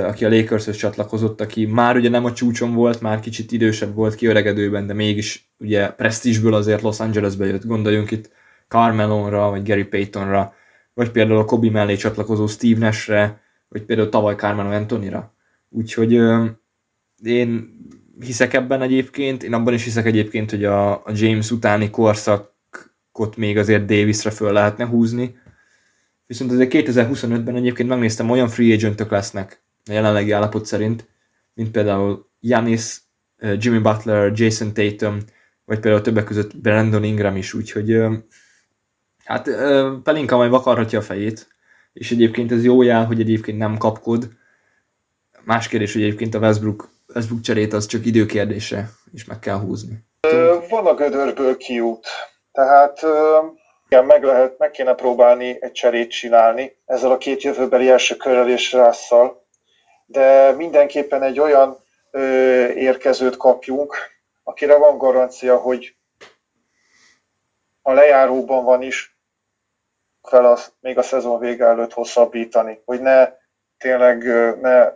[0.04, 4.16] aki a lakers csatlakozott, aki már ugye nem a csúcson volt, már kicsit idősebb volt
[4.16, 7.66] kiöregedőben, de mégis ugye presztízsből azért Los Angelesbe jött.
[7.66, 8.32] Gondoljunk itt
[8.68, 10.54] Carmelonra, vagy Gary Paytonra,
[10.94, 15.34] vagy például a Kobe mellé csatlakozó Steve Nashre, vagy például tavaly Carmelo Antonira.
[15.70, 16.22] Úgyhogy
[17.24, 17.78] én
[18.20, 23.58] hiszek ebben egyébként, én abban is hiszek egyébként, hogy a, a James utáni korszakot még
[23.58, 25.38] azért Davisre föl lehetne húzni,
[26.30, 31.08] Viszont azért 2025-ben egyébként megnéztem, olyan free agentök lesznek a jelenlegi állapot szerint,
[31.54, 32.98] mint például Janis,
[33.58, 35.18] Jimmy Butler, Jason Tatum,
[35.66, 38.02] vagy például többek között Brandon Ingram is, úgyhogy
[39.24, 39.50] hát
[40.04, 41.48] Pelinka majd vakarhatja a fejét,
[41.94, 44.30] és egyébként ez jó jel, hogy egyébként nem kapkod.
[45.44, 50.06] Más kérdés, hogy egyébként a Westbrook, Westbrook cserét az csak időkérdése, és meg kell húzni.
[50.70, 52.08] Van a gödörből kiút.
[52.52, 53.00] Tehát
[53.90, 58.50] igen, meg, lehet, meg kéne próbálni egy cserét csinálni ezzel a két jövőbeli első körrel
[58.50, 59.46] és rásszal,
[60.06, 61.78] de mindenképpen egy olyan
[62.12, 62.20] ö,
[62.68, 63.96] érkezőt kapjunk,
[64.44, 65.96] akire van garancia, hogy
[67.82, 69.18] a lejáróban van is
[70.24, 73.32] fel az, még a szezon vége előtt hosszabbítani, hogy ne
[73.78, 74.24] tényleg
[74.62, 74.92] ne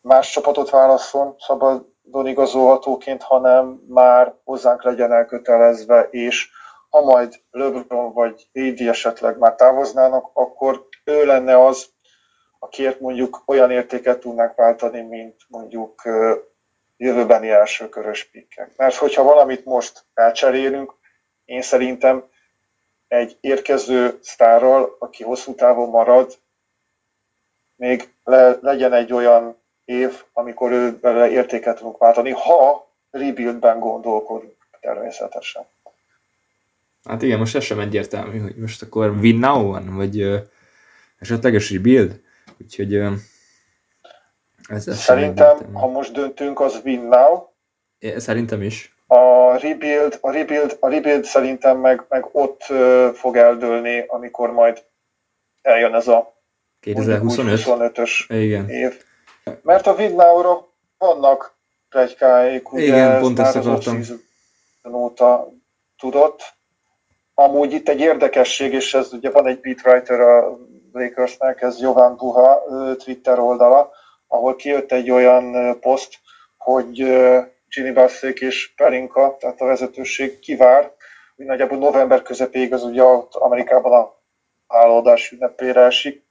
[0.00, 6.50] más csapatot válasszon szabadon igazolhatóként, hanem már hozzánk legyen elkötelezve, és
[6.90, 11.90] ha majd LeBron vagy AD esetleg már távoznának, akkor ő lenne az,
[12.58, 16.02] akiért mondjuk olyan értéket tudnánk váltani, mint mondjuk
[16.96, 18.76] jövőbeni első körös pikkek.
[18.76, 20.94] Mert hogyha valamit most elcserélünk,
[21.44, 22.24] én szerintem
[23.08, 26.38] egy érkező sztárral, aki hosszú távon marad,
[27.76, 34.56] még le, legyen egy olyan év, amikor ő bele értéket tudunk váltani, ha rebuildben gondolkodunk
[34.80, 35.66] természetesen.
[37.04, 40.38] Hát igen, most ez sem egyértelmű, hogy most akkor win now van, vagy uh,
[41.18, 42.20] esetleges rebuild.
[42.60, 43.12] Úgyhogy uh,
[44.68, 47.48] ez Szerintem, ha most döntünk, az win now.
[47.98, 48.94] É, szerintem is.
[49.06, 54.84] A rebuild, a rebuild, a rebuild szerintem meg, meg ott uh, fog eldőlni, amikor majd
[55.62, 56.38] eljön ez a
[56.86, 58.68] 2025-ös Igen.
[58.68, 59.04] év.
[59.62, 64.02] Mert a Vidnáura vannak plegykáik, ugye Igen, pont ezt akartam.
[64.92, 65.52] óta
[65.96, 66.42] tudott.
[67.40, 70.58] Amúgy itt egy érdekesség, és ez ugye van egy beatwriter a
[70.92, 72.62] Lakersnek, ez Jovan Buha
[72.96, 73.90] Twitter oldala,
[74.26, 76.14] ahol kijött egy olyan poszt,
[76.56, 76.96] hogy
[77.68, 80.92] Ginny Basszék és Pelinka, tehát a vezetőség kivár,
[81.36, 84.14] hogy nagyjából november közepéig az ugye ott Amerikában a
[84.68, 86.24] hálaadás ünnepére esik,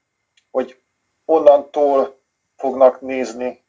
[0.51, 0.79] hogy
[1.25, 2.19] onnantól
[2.57, 3.63] fognak nézni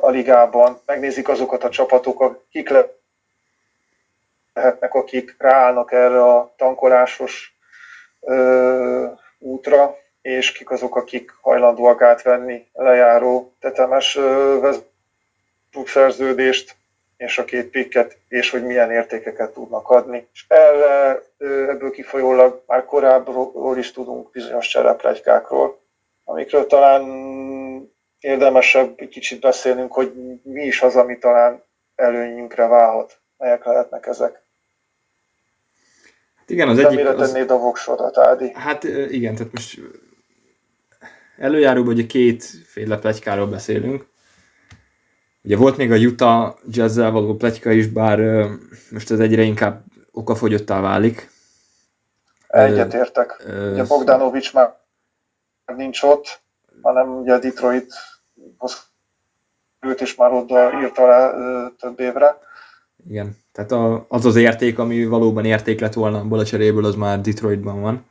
[0.00, 2.68] a ligában, megnézik azokat a csapatokat, kik
[4.60, 7.56] lehetnek, akik ráállnak erre a tankolásos
[8.20, 9.06] ö,
[9.38, 14.18] útra, és kik azok, akik hajlandóak átvenni lejáró tetemes
[15.84, 16.76] szerződést,
[17.16, 20.28] és a két pikket, és hogy milyen értékeket tudnak adni.
[20.32, 25.80] És erre ebből kifolyólag már korábbról is tudunk bizonyos csereplegykákról,
[26.24, 27.02] amikről talán
[28.20, 31.62] érdemesebb egy kicsit beszélnünk, hogy mi is az, ami talán
[31.94, 33.20] előnyünkre válhat.
[33.36, 34.42] Melyek lehetnek ezek?
[36.50, 36.98] Igen, az De egyik...
[36.98, 37.30] mire az...
[37.30, 38.52] tennéd a voksodat, Ádi?
[38.54, 39.80] Hát igen, tehát most
[41.38, 44.06] előjáróban ugye kétféle plegykáról beszélünk.
[45.42, 48.18] Ugye volt még a Utah jazz való plegyka is, bár
[48.90, 51.30] most ez egyre inkább okafogyottá válik.
[52.46, 53.42] Egyetértek.
[53.72, 54.76] Ugye Bogdanovics már
[55.76, 56.40] nincs ott,
[56.82, 57.94] hanem ugye Detroit
[59.80, 61.32] őt is már oda írta le
[61.78, 62.36] több évre.
[63.08, 66.94] Igen, tehát a, az az érték, ami valóban érték lett volna abból a cseréből, az
[66.94, 68.04] már Detroitban van.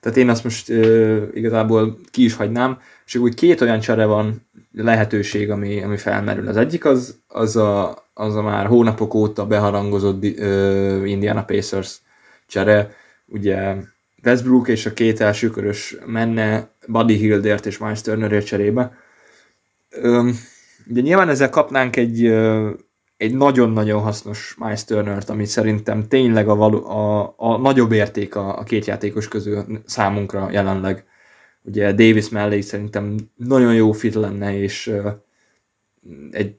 [0.00, 4.46] Tehát én azt most uh, igazából ki is hagynám, és úgy két olyan csere van
[4.72, 6.48] lehetőség, ami, ami felmerül.
[6.48, 12.00] Az egyik az, az, a, az a már hónapok óta beharangozott uh, Indiana Pacers
[12.46, 12.94] csere,
[13.26, 13.74] ugye
[14.24, 18.92] Westbrook és a két első körös menne Buddy Hildért és Miles Turnerért cserébe.
[20.02, 20.38] Um,
[20.86, 22.70] ugye nyilván ezzel kapnánk egy, uh,
[23.20, 28.58] egy nagyon-nagyon hasznos Miles Turner-t, ami szerintem tényleg a, való, a, a nagyobb érték a,
[28.58, 31.04] a két játékos közül számunkra jelenleg.
[31.62, 35.12] Ugye Davis mellé szerintem nagyon jó fit lenne, és uh,
[36.30, 36.54] egy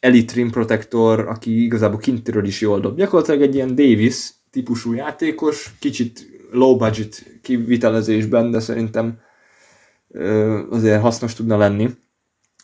[0.00, 2.96] elite rim protector, aki igazából kintről is jól dob.
[2.96, 9.18] Gyakorlatilag egy ilyen Davis típusú játékos, kicsit low budget kivitelezésben, de szerintem
[10.08, 11.90] uh, azért hasznos tudna lenni.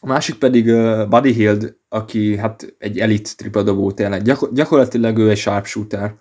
[0.00, 4.22] A másik pedig uh, Buddy Hield, aki hát egy elit tripla dobó tényleg.
[4.22, 6.14] Gyakor- gyakorlatilag ő egy sharpshooter,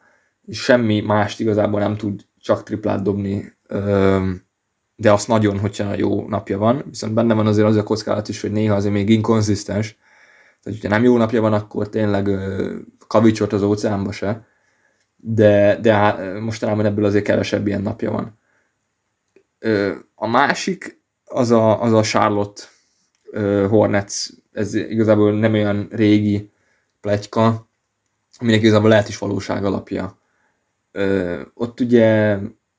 [0.45, 3.53] és semmi mást igazából nem tud csak triplát dobni,
[4.95, 6.83] de azt nagyon, hogyha jó napja van.
[6.89, 9.97] Viszont benne van azért az a kockázat is, hogy néha azért még inkonzisztens.
[10.61, 12.29] Tehát, hogyha nem jó napja van, akkor tényleg
[13.07, 14.45] kavicsot az óceánba se.
[15.15, 18.39] De, de mostanában ebből azért kevesebb ilyen napja van.
[20.15, 22.61] A másik az a, az a Charlotte
[23.69, 26.51] Hornets, ez igazából nem olyan régi
[27.01, 27.67] pletyka,
[28.39, 30.17] aminek igazából lehet is valóság alapja.
[31.53, 32.37] Ott ugye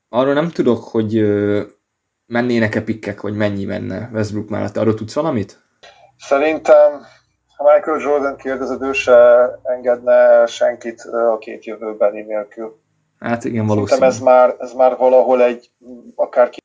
[0.08, 1.26] arról nem tudok, hogy
[2.26, 4.76] mennének-e pikkek, hogy mennyi menne Westbrook mellett.
[4.76, 5.62] Arról tudsz valamit?
[6.18, 7.06] Szerintem,
[7.56, 12.80] ha Michael Jordan kérdezed, ő se engedne senkit a két jövőbeli nélkül.
[13.18, 14.00] Hát igen, valószínű.
[14.00, 15.70] Szerintem ez már, ez már valahol egy,
[16.14, 16.58] akárki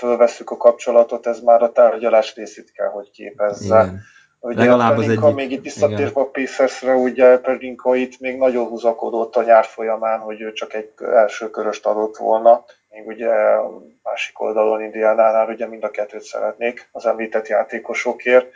[0.00, 3.82] fölveszük a kapcsolatot, ez már a tárgyalás részét kell, hogy képezze.
[3.82, 4.02] Igen.
[4.40, 9.36] Ugye Legalább az egyik- még itt visszatérve a Pacersre, ugye Pelinka itt még nagyon húzakodott
[9.36, 12.64] a nyár folyamán, hogy ő csak egy első köröst adott volna.
[12.88, 18.46] Még ugye a másik oldalon Indiánánál ugye mind a kettőt szeretnék az említett játékosokért.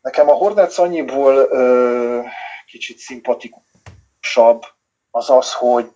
[0.00, 2.20] Nekem a Hornets annyiból ö,
[2.66, 4.62] kicsit szimpatikusabb
[5.10, 5.90] az az, hogy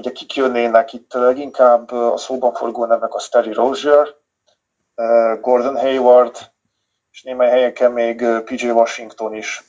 [0.00, 4.08] ugye kik jönnének itt leginkább a szóban forgó nevek a Sterry Rozier,
[5.40, 6.36] Gordon Hayward,
[7.12, 9.62] és némely helyeken még PJ Washington is.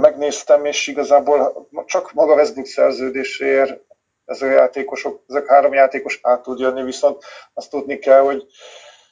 [0.00, 3.80] Megnéztem, és igazából csak maga Westbrook szerződéséért
[4.24, 8.46] ezek a játékosok, ezek három játékos át tud jönni, viszont azt tudni kell, hogy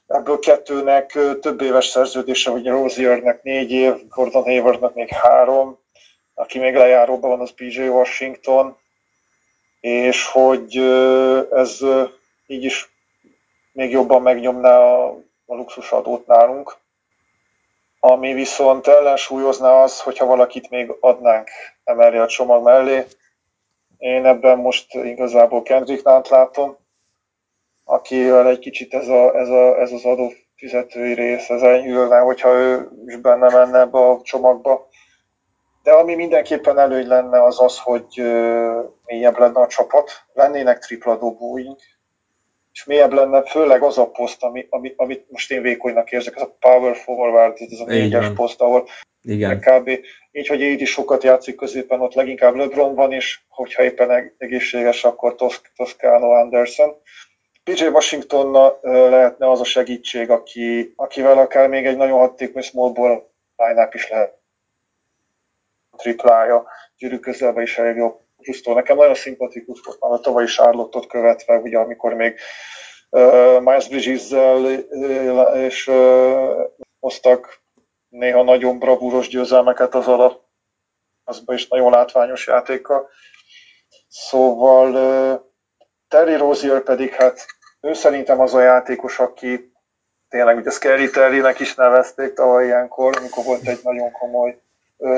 [0.07, 5.79] ebből kettőnek több éves szerződése, hogy Roziernek négy év, Gordon Haywardnak még három,
[6.35, 8.79] aki még lejáróban van, az PJ Washington,
[9.81, 10.77] és hogy
[11.51, 11.79] ez
[12.47, 12.93] így is
[13.73, 15.07] még jobban megnyomná a,
[15.47, 16.77] a luxusadót nálunk.
[18.01, 21.49] Ami viszont ellensúlyozna az, hogyha valakit még adnánk
[21.85, 23.07] emellé a csomag mellé.
[23.99, 26.77] Én ebben most igazából Kendrick Nant látom,
[27.85, 32.89] akivel egy kicsit ez, a, ez, a, ez az adófizetői rész, ez enyhülne, hogyha ő
[33.07, 34.89] is benne menne ebbe a csomagba.
[35.83, 38.23] De ami mindenképpen előny lenne az az, hogy
[39.05, 41.81] mélyebb lenne a csapat, lennének tripla dobóink,
[42.73, 46.43] és mélyebb lenne, főleg az a poszt, ami, ami, amit most én vékonynak érzek, ez
[46.43, 48.89] a power forward, ez a négyes poszt, ahol
[49.23, 49.61] Igen.
[49.61, 49.91] kb.
[50.33, 55.05] Így, hogy így is sokat játszik középen, ott leginkább LeBron van, és hogyha éppen egészséges,
[55.05, 56.95] akkor Tos- Toscano Anderson.
[57.65, 63.29] PJ Washington lehetne az a segítség, aki, akivel akár még egy nagyon hatékony small ball
[63.57, 64.40] line is lehet.
[66.01, 68.75] Triplája, gyűrű közelben is elég jó Justo.
[68.75, 72.39] Nekem nagyon szimpatikus volt már a tavalyi Charlotte-ot követve, ugye amikor még
[73.11, 76.61] uh, Miles Bridges-zel uh, és uh,
[77.01, 77.63] hoztak
[78.09, 80.41] néha nagyon bravúros győzelmeket az alap,
[81.25, 83.09] azban is nagyon látványos játéka.
[84.09, 85.41] Szóval uh,
[86.09, 87.47] Terry Rozier pedig hát
[87.81, 89.73] ő szerintem az a játékos, aki
[90.29, 94.63] tényleg ugye Scary Terry-nek is nevezték tavaly ilyenkor, amikor volt egy nagyon komoly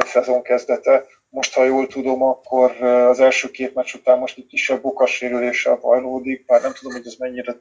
[0.05, 1.05] szezon kezdete.
[1.28, 6.45] Most, ha jól tudom, akkor az első két meccs után most egy kisebb bokassérüléssel bajlódik,
[6.47, 7.55] már nem tudom, hogy ez mennyire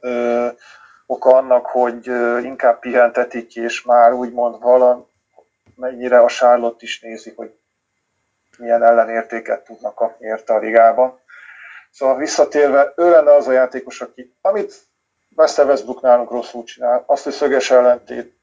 [1.06, 2.06] oka annak, hogy
[2.44, 5.10] inkább pihentetik, és már úgymond valam,
[5.76, 7.54] mennyire a Charlotte is nézi, hogy
[8.58, 11.20] milyen ellenértéket tudnak kapni érte a ligában.
[11.90, 14.74] Szóval visszatérve, ő lenne az a játékos, aki, amit
[15.36, 18.40] Wester Westbrook nálunk rosszul csinál, azt, hogy szöges ellentét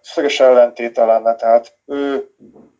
[0.00, 2.28] szöges ellentéte lenne, tehát ő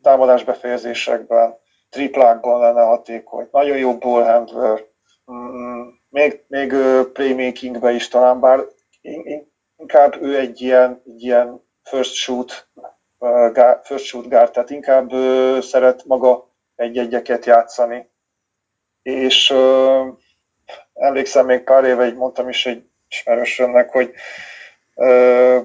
[0.07, 1.59] támadás befejezésekben,
[1.91, 4.85] triplákban lenne hatékony, nagyon jó ballhandler,
[5.33, 6.75] mm, még, még
[7.13, 8.61] playmakingben is talán, bár
[9.77, 12.69] inkább ő egy ilyen, egy ilyen first shoot,
[13.83, 15.11] first shoot guard, tehát inkább
[15.61, 18.11] szeret maga egy-egyeket játszani.
[19.03, 19.55] És
[20.95, 24.13] emlékszem, még pár éve így mondtam is egy ismerősömnek, hogy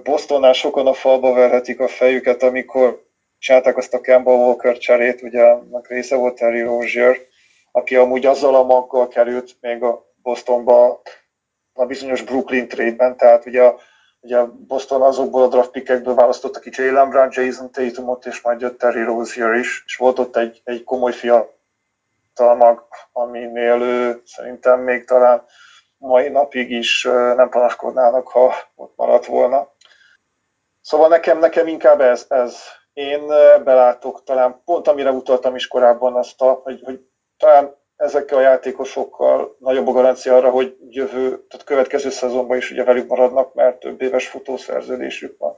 [0.03, 3.09] Bostonnál sokan a falba verhetik a fejüket, amikor
[3.41, 7.17] csinálták azt a Kemba Walker cserét, ugye annak része volt Terry Rozier,
[7.71, 11.01] aki amúgy azzal a maggal került még a Bostonba
[11.73, 13.79] a bizonyos Brooklyn trade-ben, tehát ugye a,
[14.19, 18.79] ugye Boston azokból a draft pickekből választotta ki Jalen Brown, Jason Tatumot, és majd jött
[18.79, 25.05] Terry Rozier is, és volt ott egy, egy komoly fiatal mag, aminél ő szerintem még
[25.05, 25.45] talán
[25.97, 27.03] mai napig is
[27.35, 29.71] nem panaszkodnának, ha ott maradt volna.
[30.81, 32.79] Szóval nekem, nekem inkább ez, ez.
[32.93, 33.27] Én
[33.63, 36.99] belátok talán pont amire utaltam is korábban azt, a, hogy, hogy
[37.37, 42.83] talán ezekkel a játékosokkal nagyobb a garancia arra, hogy jövő, tehát következő szezonban is ugye
[42.83, 45.57] velük maradnak, mert több éves futószerződésük van.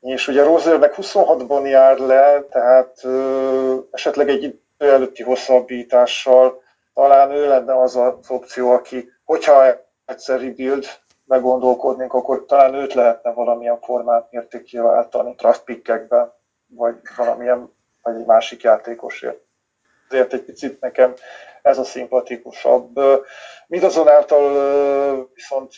[0.00, 6.62] És ugye Rosernek 26-ban jár le, tehát ö, esetleg egy idő előtti hosszabbítással
[6.94, 9.64] talán ő lenne az az opció, aki hogyha
[10.04, 10.86] egyszer rebuild
[11.24, 16.32] meggondolkodnénk, akkor talán őt lehetne valamilyen formát mértékké váltani, draft pickekben,
[16.66, 17.72] vagy valamilyen,
[18.02, 19.40] vagy egy másik játékosért.
[20.08, 21.14] Ezért egy picit nekem
[21.62, 23.00] ez a szimpatikusabb.
[23.66, 25.74] Mindazonáltal viszont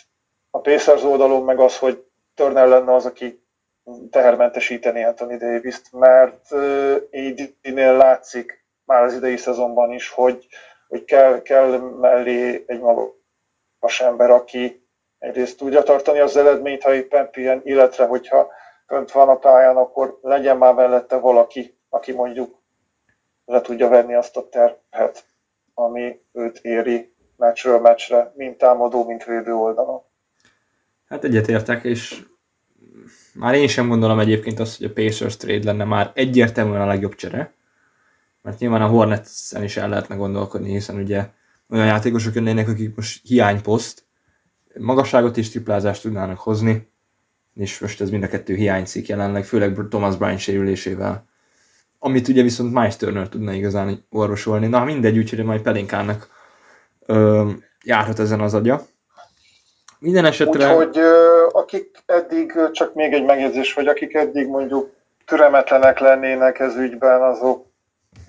[0.51, 3.44] a Pacers oldalon meg az, hogy Turner lenne az, aki
[4.11, 6.53] tehermentesíteni Anthony Davis-t, mert
[7.12, 10.47] AD-nél látszik már az idei szezonban is, hogy,
[10.88, 13.14] hogy kell, kell mellé egy maga
[13.86, 14.86] magas ember, aki
[15.27, 18.49] egyrészt tudja tartani az eredményt, ha éppen pihen, illetve hogyha
[18.87, 22.59] fönt van a pályán, akkor legyen már mellette valaki, aki mondjuk
[23.45, 25.24] le tudja venni azt a terhet,
[25.74, 30.03] ami őt éri meccsről meccsre, mint támadó, mint védő oldalon.
[31.09, 32.22] Hát egyetértek, és
[33.35, 37.14] már én sem gondolom egyébként azt, hogy a Pacers trade lenne már egyértelműen a legjobb
[37.14, 37.53] csere,
[38.43, 41.24] mert nyilván a Hornets-en is el lehetne gondolkodni, hiszen ugye
[41.70, 44.07] olyan játékosok jönnének, akik most hiányposzt,
[44.78, 46.93] magasságot és triplázást tudnának hozni,
[47.55, 51.24] és most ez mind a kettő hiányzik jelenleg, főleg Thomas Bryan sérülésével.
[51.98, 54.66] Amit ugye viszont Miles Turner tudna igazán orvosolni.
[54.66, 56.28] Na mindegy, úgyhogy majd Pelinkának
[57.07, 57.51] ö,
[57.85, 58.86] járhat ezen az agya.
[59.98, 60.77] Minden esetre...
[60.77, 60.98] Úgyhogy
[61.53, 64.90] akik eddig, csak még egy megjegyzés, hogy akik eddig mondjuk
[65.24, 67.66] türemetlenek lennének ez ügyben, azok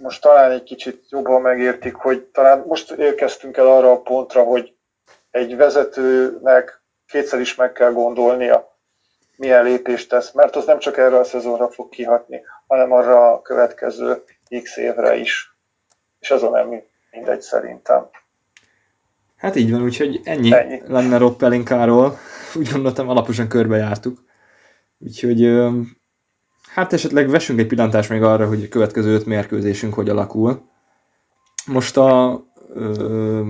[0.02, 4.74] most talán egy kicsit jobban megértik, hogy talán most érkeztünk el arra a pontra, hogy
[5.38, 8.78] egy vezetőnek kétszer is meg kell gondolnia,
[9.36, 13.42] milyen lépést tesz, mert az nem csak erre a szezonra fog kihatni, hanem arra a
[13.42, 14.24] következő
[14.64, 15.56] x évre is.
[16.20, 16.82] És azon nem
[17.12, 18.10] mindegy szerintem.
[19.38, 20.82] Hát így van, úgyhogy ennyi, ennyi.
[20.88, 22.18] lenne Rob Pelinkáról.
[22.56, 24.20] Úgy gondoltam, alaposan körbejártuk.
[25.00, 25.68] Úgyhogy
[26.78, 30.70] Hát esetleg vessünk egy pillantást még arra, hogy a következő öt mérkőzésünk hogy alakul.
[31.66, 32.42] Most a
[32.76, 33.48] uh,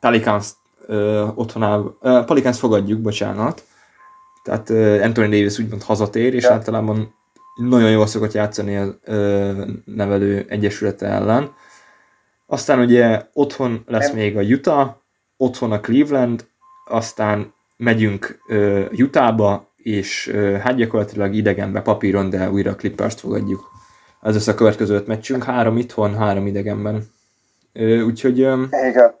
[0.00, 0.52] Pelicans
[0.88, 3.64] uh, Pelicans fogadjuk, bocsánat.
[4.42, 6.52] Tehát uh, Anthony Davis úgymond hazatér, és ja.
[6.52, 7.14] általában
[7.56, 11.52] nagyon jól szokott játszani a uh, nevelő egyesülete ellen.
[12.46, 14.90] Aztán ugye otthon lesz még a Utah,
[15.36, 16.46] otthon a Cleveland,
[16.88, 18.38] aztán megyünk
[18.98, 23.74] Utahba, és uh, hát gyakorlatilag idegenbe papíron, de újra a Clippers-t fogadjuk.
[24.22, 27.04] Ez lesz a következő öt meccsünk, három itthon, három idegenben.
[28.06, 29.14] Úgyhogy um, Igen.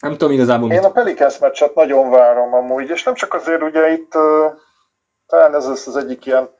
[0.00, 0.72] Nem tudom igazából...
[0.72, 4.52] Én a Pelicans meccset nagyon várom amúgy, és nem csak azért, ugye itt uh,
[5.26, 6.50] talán ez lesz az egyik ilyen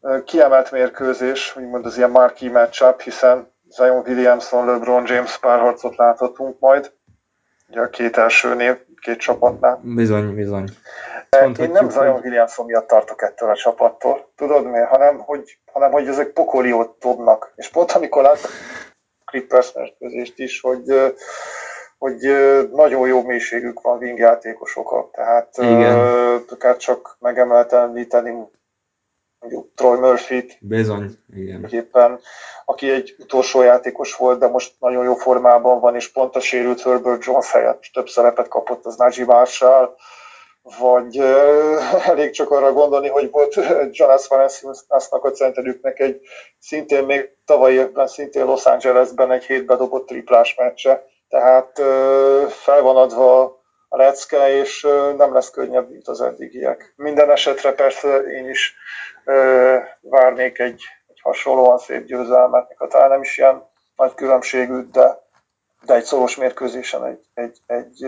[0.00, 6.58] uh, kiemelt mérkőzés, úgymond az ilyen marquee matchup, hiszen Zion Williamson, LeBron James párharcot láthatunk
[6.58, 6.92] majd,
[7.68, 9.80] ugye a két első név, két csapatnál.
[9.82, 10.68] Bizony, bizony.
[11.58, 14.32] Én nem Zion Williamson miatt tartok ettől a csapattól.
[14.36, 14.88] Tudod miért?
[14.88, 17.52] Hanem, hogy, hanem, hogy ezek pokoliót dobnak.
[17.56, 18.50] És pont amikor láttam
[19.24, 21.14] Clippers mérkőzést is, hogy,
[22.02, 22.20] hogy
[22.72, 25.10] nagyon jó mélységük van wingjátékosok.
[25.12, 25.98] Tehát Igen.
[26.50, 28.30] akár csak megemelt említeni
[29.38, 31.68] mondjuk Troy Murphy-t, Bizony, igen.
[31.70, 32.20] éppen,
[32.64, 36.82] aki egy utolsó játékos volt, de most nagyon jó formában van, és pont a sérült
[36.82, 39.94] Herbert Jones helyett több szerepet kapott az Najee Marshall,
[40.78, 43.54] vagy uh, elég csak arra gondolni, hogy volt
[43.90, 46.20] Jonas Valanciunas-nak a centerüknek egy
[46.58, 51.78] szintén még tavaly évben, szintén Los Angelesben egy hétbe dobott triplás meccse, tehát
[52.48, 53.42] fel van adva
[53.88, 54.86] a lecke, és
[55.16, 56.92] nem lesz könnyebb, mint az eddigiek.
[56.96, 58.74] Minden esetre persze én is
[60.00, 63.62] várnék egy, egy hasonlóan szép győzelmet, ha talán nem is ilyen
[63.96, 65.18] nagy különbségű, de,
[65.84, 68.04] de egy szoros mérkőzésen egy, egy, egy,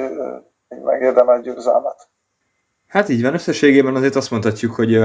[0.69, 2.09] egy megérdemelt győzelmet.
[2.89, 5.01] Hát így van, összességében azért azt mondhatjuk, hogy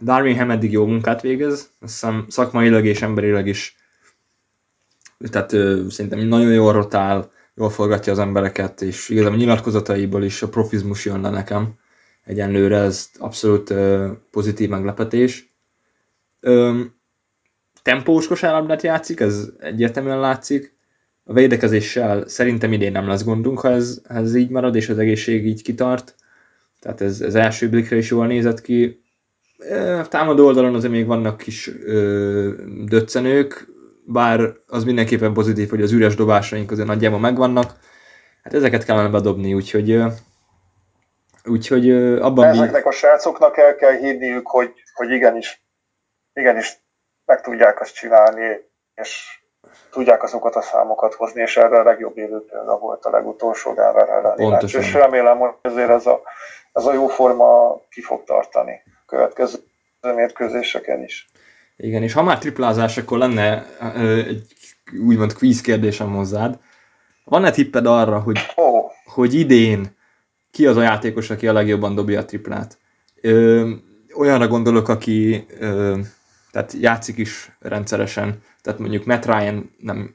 [0.00, 3.76] Darwin eddig jó munkát végez, azt hiszem szakmailag és emberileg is,
[5.30, 5.50] tehát
[5.90, 11.04] szerintem nagyon jól rotál, jól forgatja az embereket, és igazából a nyilatkozataiból is a profizmus
[11.04, 11.74] jön le nekem
[12.24, 15.54] egyenlőre, ez abszolút uh, pozitív meglepetés.
[16.42, 16.96] Um,
[17.82, 20.76] tempós kosárlabdát játszik, ez egyértelműen látszik.
[21.24, 24.98] A védekezéssel szerintem idén nem lesz gondunk, ha ez, ha ez így marad, és az
[24.98, 26.14] egészség így kitart.
[26.80, 29.02] Tehát ez, ez első blikre is jól nézett ki.
[30.08, 32.52] Támadó oldalon azért még vannak kis ö,
[32.84, 33.68] döccenők,
[34.12, 37.72] bár az mindenképpen pozitív, hogy az üres dobásaink azért nagyjából megvannak.
[38.42, 40.02] Hát ezeket kellene bedobni, úgyhogy
[41.44, 41.90] úgyhogy
[42.20, 42.44] abban...
[42.44, 45.62] Ezeknek a srácoknak el kell hinniük, hogy, hogy igenis,
[46.32, 46.78] igenis
[47.24, 49.40] meg tudják azt csinálni, és
[49.90, 54.08] tudják azokat a számokat hozni, és erre a legjobb élő példa volt a legutolsó Denver
[54.08, 56.22] elleni És remélem, hogy ezért ez a,
[56.72, 59.58] ez a jó forma ki fog tartani a következő
[60.00, 61.28] mérkőzéseken is.
[61.80, 63.66] Igen, és ha már triplázás, akkor lenne
[64.26, 64.44] egy
[65.00, 66.58] úgymond quiz kérdésem hozzád.
[67.24, 68.90] Van-e tipped arra, hogy, oh.
[69.04, 69.96] hogy idén
[70.50, 72.78] ki az a játékos, aki a legjobban dobja a triplát?
[73.20, 73.70] Ö,
[74.14, 75.98] olyanra gondolok, aki ö,
[76.50, 80.14] tehát játszik is rendszeresen, tehát mondjuk Matt Ryan nem,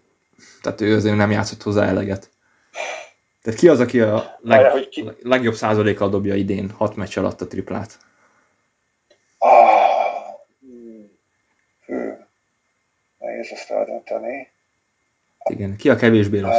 [0.61, 2.29] tehát ő azért nem játszott hozzá eleget.
[3.41, 5.11] Tehát ki az, aki a leg, ki...
[5.21, 7.97] legjobb százalékkal dobja idén, hat meccs alatt a triplát?
[9.37, 9.72] Ah,
[13.43, 14.51] nehéz ezt eldönteni.
[15.49, 16.55] Igen, ki a kevésbé rossz?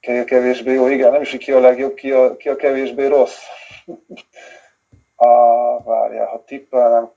[0.00, 2.56] Ki a kevésbé jó, igen, nem is, hogy ki a legjobb, ki a, ki a
[2.56, 3.38] kevésbé rossz.
[5.14, 7.10] ah, várjál, ha tippelnem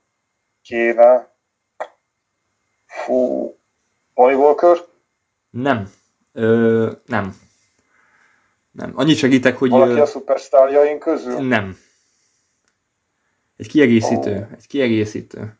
[0.62, 1.34] kéne,
[2.86, 3.56] fú,
[4.14, 4.76] Molly Walker?
[5.50, 5.92] Nem.
[6.32, 7.36] Ö, nem.
[8.70, 8.92] Nem.
[8.94, 9.70] Annyit segítek, hogy...
[9.70, 11.40] Valaki a szupersztárjaink közül?
[11.40, 11.78] Nem.
[13.56, 14.36] Egy kiegészítő.
[14.36, 14.52] Oh.
[14.56, 15.58] Egy kiegészítő.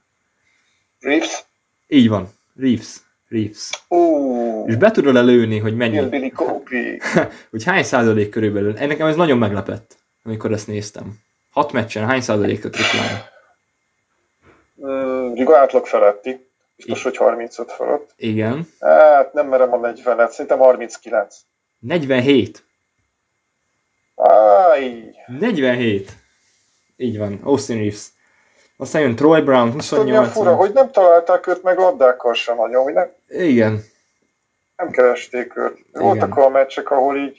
[1.00, 1.49] Reeves?
[1.92, 2.28] Így van.
[2.56, 2.96] Reeves.
[3.28, 3.70] Reeves.
[3.88, 4.68] Oh.
[4.68, 6.00] És be tudod előni, hogy mennyi...
[6.08, 7.00] Billy Copey.
[7.50, 8.72] hogy hány százalék körülbelül.
[8.72, 11.18] Nekem ez nagyon meglepett, amikor ezt néztem.
[11.50, 13.28] Hat meccsen hány százalék a triplája?
[14.74, 16.48] Uh, Riga átlag feletti.
[16.76, 18.12] Biztos, hogy 35 fölött.
[18.16, 18.68] Igen.
[18.80, 21.36] Hát nem merem a 40-et, szerintem 39.
[21.78, 22.64] 47.
[24.16, 25.14] Áj.
[25.26, 26.12] 47.
[26.96, 28.06] Így van, Austin Reeves.
[28.80, 30.06] Aztán jön Troy Brown, 28.
[30.06, 33.84] Tudod, fura, hogy nem találták őt meg labdákkal sem nagyon, hogy nem, Igen.
[34.76, 35.78] nem keresték őt.
[35.88, 36.02] Igen.
[36.02, 37.38] Voltak olyan meccsek, ahol így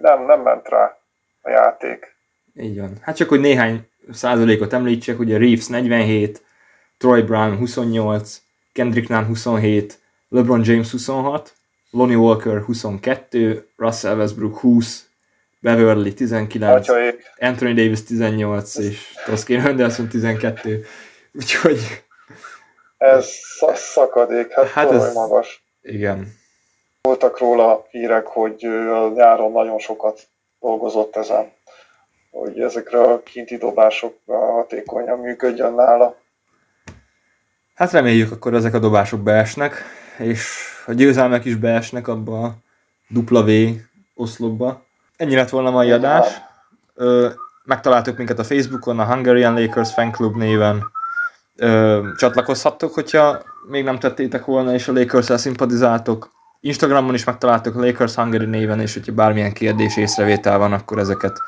[0.00, 0.98] nem, nem ment rá
[1.42, 2.16] a játék.
[2.54, 2.92] Így van.
[3.00, 6.42] Hát csak, hogy néhány százalékot említsek, ugye Reeves 47,
[6.98, 8.40] Troy Brown 28,
[8.72, 9.98] Kendrick Nunn 27,
[10.28, 11.52] LeBron James 26,
[11.90, 15.08] Lonnie Walker 22, Russell Westbrook 20,
[15.64, 17.32] Beverly 19, Atyaik.
[17.38, 20.84] Anthony Davis 18, és Toskin Henderson 12.
[21.32, 21.78] Úgyhogy...
[22.96, 23.28] Ez
[23.74, 25.64] szakadék, hát, hát ez, magas.
[25.82, 26.34] Igen.
[27.02, 30.20] Voltak róla hírek, hogy a nyáron nagyon sokat
[30.60, 31.52] dolgozott ezen,
[32.30, 36.16] hogy ezekre a kinti dobások hatékonyan működjön nála.
[37.74, 39.82] Hát reméljük akkor ezek a dobások beesnek,
[40.18, 42.54] és a győzelmek is beesnek abba a
[43.30, 43.50] W
[44.14, 44.83] oszlopba.
[45.16, 46.26] Ennyi lett volna a mai adás.
[46.94, 47.28] Ö,
[47.64, 50.82] megtaláltok minket a Facebookon, a Hungarian Lakers Fan Club néven.
[51.56, 56.30] Ö, csatlakozhattok, hogyha még nem tettétek volna, és a lakers szimpatizáltok.
[56.60, 61.38] Instagramon is megtaláltok a Lakers Hungary néven, és hogyha bármilyen kérdés, észrevétel van, akkor ezeket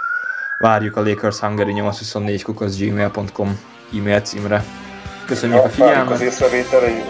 [0.59, 2.45] várjuk a Lakers Hungary 824
[2.79, 3.61] gmail.com
[3.99, 4.65] e-mail címre.
[5.27, 6.11] Köszönjük a figyelmet!
[6.11, 7.03] az észrevételei.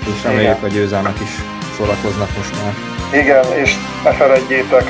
[0.00, 1.30] És reméljük, hogy győzelmek is
[1.76, 2.74] szórakoznak most már.
[3.22, 4.84] Igen, és ne feledjétek,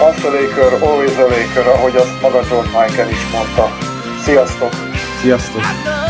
[0.00, 3.68] once a Laker, always a Laker, ahogy azt maga George Michael is mondta.
[4.22, 4.72] Sziasztok!
[5.20, 6.03] Sziasztok!